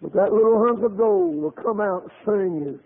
But 0.00 0.12
that 0.14 0.32
little 0.32 0.66
hunk 0.66 0.82
of 0.82 0.96
gold 0.96 1.36
will 1.36 1.50
come 1.50 1.80
out 1.80 2.10
singing, 2.24 2.80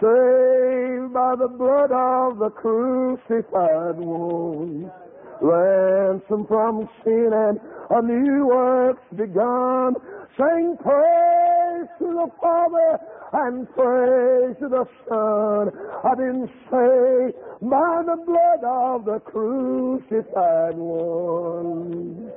Saved 0.00 1.12
by 1.12 1.34
the 1.36 1.48
blood 1.48 1.90
of 1.90 2.38
the 2.38 2.50
crucified 2.50 3.96
one, 3.96 4.92
ransom 5.40 6.46
from 6.46 6.88
sin 7.02 7.30
and 7.32 7.58
a 7.90 8.02
new 8.02 8.46
work's 8.46 9.02
begun. 9.16 9.94
Sing 10.36 10.76
praise 10.80 11.88
to 11.98 12.04
the 12.04 12.28
Father 12.40 13.00
and 13.32 13.68
praise 13.74 14.56
the 14.60 14.84
Son. 15.08 15.70
I 16.04 16.14
didn't 16.14 16.50
say 16.70 17.38
by 17.62 18.02
the 18.06 18.16
blood 18.24 18.64
of 18.64 19.04
the 19.04 19.20
crucified 19.20 20.76
one. 20.76 22.30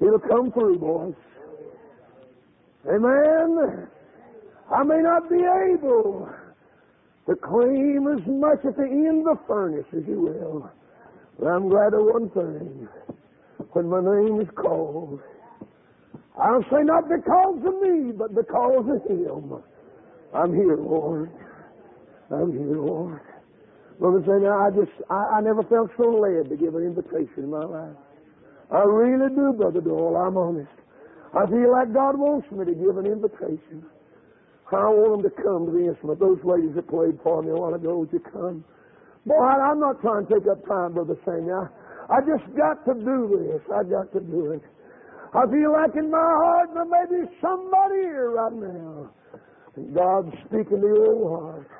It'll 0.00 0.18
come 0.18 0.52
through, 0.52 0.78
boys. 0.78 1.14
Amen. 2.88 3.88
I 4.70 4.82
may 4.82 5.00
not 5.00 5.28
be 5.30 5.36
able 5.36 6.28
to 7.26 7.36
claim 7.36 8.06
as 8.08 8.26
much 8.26 8.64
at 8.66 8.76
the 8.76 8.84
end 8.84 9.26
of 9.26 9.38
the 9.38 9.42
furnace 9.46 9.86
as 9.96 10.02
you 10.06 10.20
will. 10.20 10.70
But 11.38 11.46
I'm 11.46 11.68
glad 11.68 11.94
of 11.94 12.04
one 12.04 12.30
thing. 12.30 12.88
When 13.72 13.88
my 13.88 14.00
name 14.00 14.40
is 14.40 14.48
called, 14.54 15.20
I'll 16.38 16.62
say 16.64 16.82
not 16.82 17.08
because 17.08 17.58
of 17.66 17.80
me, 17.82 18.12
but 18.12 18.34
because 18.34 18.84
of 18.88 19.10
Him. 19.10 19.62
I'm 20.34 20.54
here, 20.54 20.76
Lord. 20.76 21.30
I'm 22.30 22.52
here, 22.52 22.76
Lord. 22.76 23.20
Brother 24.00 24.20
say 24.26 24.46
I 24.46 24.70
just, 24.74 24.90
I, 25.08 25.38
I 25.38 25.40
never 25.40 25.62
felt 25.62 25.90
so 25.96 26.10
led 26.10 26.50
to 26.50 26.56
give 26.56 26.74
an 26.74 26.82
invitation 26.82 27.46
in 27.46 27.50
my 27.50 27.64
life. 27.64 27.96
I 28.72 28.82
really 28.82 29.32
do, 29.34 29.52
Brother 29.52 29.80
Doyle. 29.80 30.16
I'm 30.16 30.36
honest. 30.36 30.72
I 31.32 31.46
feel 31.46 31.70
like 31.70 31.94
God 31.94 32.18
wants 32.18 32.50
me 32.50 32.64
to 32.64 32.74
give 32.74 32.98
an 32.98 33.06
invitation. 33.06 33.86
I 34.72 34.90
want 34.90 35.22
them 35.22 35.30
to 35.30 35.34
come 35.38 35.66
to 35.66 35.72
the 35.72 35.86
instrument. 35.86 36.18
Those 36.18 36.42
ladies 36.42 36.74
that 36.74 36.88
played 36.90 37.14
for 37.22 37.42
me 37.42 37.50
a 37.50 37.54
while 37.54 37.74
ago, 37.74 38.02
would 38.02 38.10
you 38.10 38.18
come? 38.18 38.64
Boy, 39.26 39.38
I, 39.38 39.70
I'm 39.70 39.78
not 39.78 40.00
trying 40.00 40.26
to 40.26 40.34
take 40.34 40.48
up 40.50 40.66
time, 40.66 40.94
Brother 40.94 41.14
Samuel. 41.24 41.68
I 42.10 42.18
just 42.26 42.42
got 42.58 42.82
to 42.90 42.94
do 42.98 43.30
this. 43.38 43.62
I 43.70 43.86
got 43.86 44.10
to 44.12 44.20
do 44.20 44.58
it. 44.58 44.62
I 45.34 45.46
feel 45.46 45.70
like 45.70 45.94
in 45.94 46.10
my 46.10 46.18
heart 46.18 46.70
there 46.74 46.84
may 46.84 47.06
be 47.06 47.22
somebody 47.38 48.10
here 48.10 48.30
right 48.30 48.52
now. 48.52 49.10
And 49.76 49.94
God's 49.94 50.32
speaking 50.46 50.80
to 50.80 50.86
your 50.86 51.40
heart. 51.40 51.70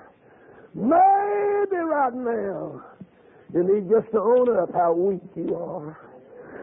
Maybe 0.75 1.77
right 1.77 2.15
now 2.15 2.83
you 3.53 3.63
need 3.63 3.89
just 3.89 4.11
to 4.13 4.21
own 4.21 4.57
up 4.59 4.71
how 4.75 4.93
weak 4.93 5.23
you 5.37 5.55
are. 5.55 5.97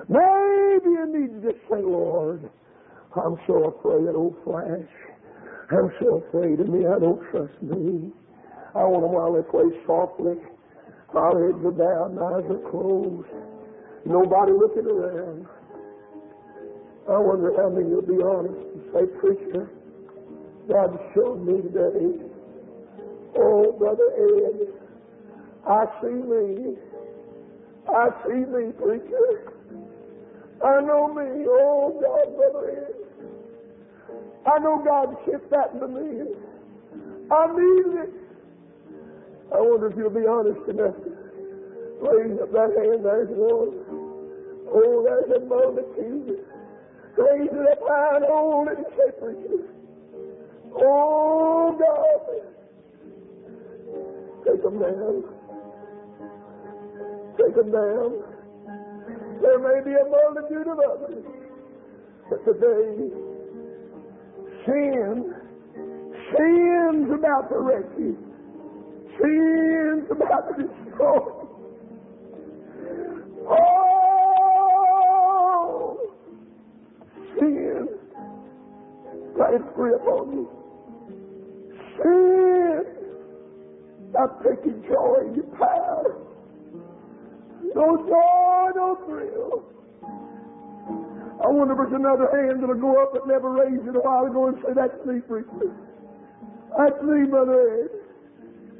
Maybe 0.09 0.91
you 0.91 1.05
need 1.07 1.41
to 1.41 1.51
just 1.51 1.63
say, 1.69 1.82
Lord, 1.82 2.49
I'm 3.15 3.38
so 3.47 3.75
afraid 3.75 4.09
of 4.09 4.15
old 4.15 4.36
Flash. 4.43 4.89
I'm 5.71 5.91
so 6.01 6.23
afraid 6.27 6.59
of 6.59 6.67
me. 6.67 6.86
I 6.86 6.99
don't 6.99 7.21
trust 7.32 7.55
me. 7.61 8.11
I 8.75 8.84
want 8.84 9.03
them 9.03 9.13
while 9.15 9.32
they 9.32 9.43
play 9.47 9.71
softly. 9.88 10.36
Our 11.15 11.47
heads 11.47 11.63
are 11.63 11.75
down, 11.75 12.19
eyes 12.19 12.47
are 12.51 12.71
closed. 12.71 13.27
Nobody 14.05 14.51
looking 14.51 14.88
around. 14.88 15.45
I 17.07 17.17
wonder 17.19 17.51
how 17.57 17.69
many 17.69 17.88
will 17.88 18.01
be 18.01 18.21
honest 18.23 18.63
and 18.75 18.84
say, 18.93 19.05
Preacher, 19.19 19.69
God 20.72 20.97
showed 21.13 21.45
me 21.45 21.61
today. 21.61 22.24
Oh, 23.36 23.76
Brother 23.78 24.07
Ed, 24.15 24.72
I 25.67 25.86
see 26.01 26.07
me. 26.07 26.78
I 27.89 28.09
see 28.26 28.45
me, 28.47 28.72
preacher. 28.72 29.51
I 30.63 30.80
know 30.82 31.13
me. 31.13 31.45
Oh, 31.49 31.99
God, 31.99 32.36
Brother 32.38 32.88
Ed. 32.88 32.95
I 34.45 34.59
know 34.59 34.82
God 34.86 35.17
sent 35.26 35.49
that 35.49 35.78
to 35.80 35.88
me. 35.88 36.36
I 37.32 37.47
need 37.47 37.99
it. 38.03 38.13
I 39.53 39.59
wonder 39.59 39.88
if 39.88 39.97
you'll 39.97 40.09
be 40.09 40.26
honest 40.26 40.69
enough 40.69 40.95
to 40.95 41.11
raise 41.99 42.39
up 42.41 42.51
that 42.53 42.72
hand. 42.80 43.03
There's 43.03 43.28
one. 43.30 43.76
Oh, 44.72 45.03
there's 45.03 45.32
a 45.36 45.45
multitude. 45.45 46.45
Raise 47.17 47.49
it 47.51 47.72
up 47.74 47.80
high 47.84 48.15
and 48.17 48.26
hold 48.26 48.69
it 48.69 48.78
and 48.78 48.86
say, 48.95 49.11
preacher. 49.19 49.80
Oh, 50.76 51.76
God. 51.78 52.22
Take 54.45 54.63
them 54.63 54.80
down. 54.80 55.24
Take 57.38 57.55
them 57.55 57.72
down. 57.72 58.24
There 59.41 59.59
may 59.59 59.82
be 59.84 59.91
a 59.91 60.05
multitude 60.05 60.67
of 60.67 60.80
others, 60.80 61.26
but 62.30 62.45
today, 62.45 63.09
sin, 64.65 65.34
sin's 66.38 67.11
about 67.11 67.49
to 67.49 67.57
wreck 67.57 67.86
you. 67.97 68.15
Sin's 69.19 70.11
about 70.11 70.47
to 70.49 70.53
destroy. 70.63 71.19
Oh, 73.49 74.78
sin, 77.39 77.88
got 79.36 79.53
its 79.55 79.69
grip 79.76 80.01
on 80.05 80.32
you. 80.34 80.61
Not 84.14 84.43
taking 84.43 84.84
joy 84.84 85.28
in 85.28 85.36
your 85.36 85.49
power. 85.58 86.18
No 87.76 87.97
joy, 87.97 88.72
no 88.76 88.95
thrill. 89.06 89.64
I 91.43 91.47
wonder 91.47 91.74
if 91.74 91.89
there's 91.89 91.99
another 91.99 92.30
hand 92.32 92.62
that'll 92.62 92.76
go 92.76 93.02
up 93.02 93.14
that 93.14 93.26
never 93.26 93.49
raised 93.52 93.88
it 93.88 93.95
a 93.95 93.99
while 93.99 94.26
ago 94.26 94.47
and 94.47 94.58
say, 94.64 94.74
That's 94.76 94.93
me, 95.06 95.22
preacher. 95.22 95.74
That's 96.78 97.02
me, 97.04 97.26
Brother 97.26 97.86
Ed. 97.86 97.89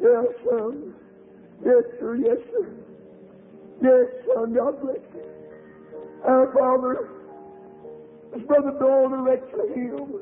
Yes, 0.02 0.26
son. 0.50 0.94
Yes, 1.66 1.84
sir. 2.00 2.16
Yes, 2.16 2.38
sir. 2.52 2.68
Yes, 3.82 4.08
son. 4.36 4.54
God 4.54 4.82
bless 4.82 4.98
you. 5.16 5.24
Our 6.28 6.54
Father, 6.54 7.10
this 8.34 8.44
Brother 8.48 8.72
Doyle 8.80 9.10
directs 9.10 9.52
to 9.52 9.74
him. 9.74 10.20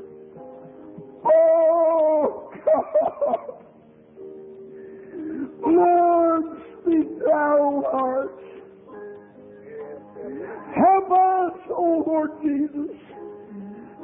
Oh. 1.25 2.48
Lord, 5.65 6.43
speak 6.81 7.19
to 7.19 7.31
our 7.31 7.83
hearts. 7.91 8.43
Help 10.75 11.11
us, 11.11 11.59
oh 11.71 12.03
Lord 12.05 12.31
Jesus. 12.41 12.95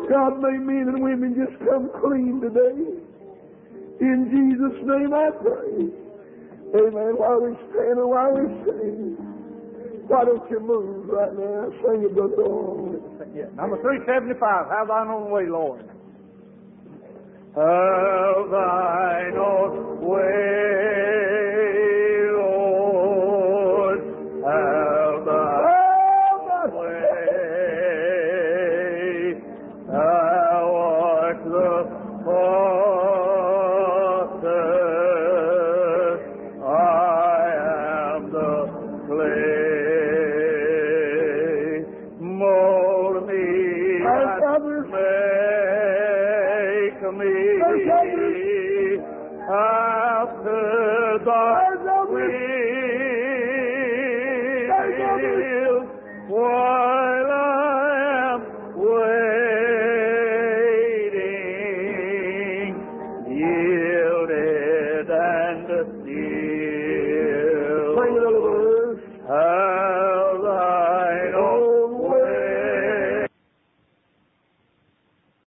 God, 0.09 0.39
may 0.41 0.57
men 0.57 0.87
and 0.89 1.03
women 1.03 1.35
just 1.35 1.57
come 1.67 1.89
clean 2.01 2.41
today. 2.41 2.99
In 4.01 4.27
Jesus' 4.29 4.81
name 4.85 5.13
I 5.13 5.29
pray. 5.31 5.89
Amen. 6.75 7.15
While 7.15 7.39
we 7.41 7.55
stand 7.71 7.99
and 7.99 8.09
while 8.09 8.33
we 8.35 8.43
sing, 8.67 9.15
why 10.07 10.25
don't 10.25 10.43
you 10.51 10.59
move 10.59 11.07
right 11.07 11.33
now? 11.33 11.71
Sing 11.81 12.03
it, 12.03 12.13
Brother. 12.13 12.99
Yeah. 13.33 13.47
Number 13.55 13.77
375. 13.81 14.67
Have 14.69 14.87
thine 14.89 15.07
own 15.07 15.31
way, 15.31 15.47
Lord. 15.47 15.87
Have 17.55 18.49
thine 18.51 19.37
own 19.37 20.01
way, 20.01 21.04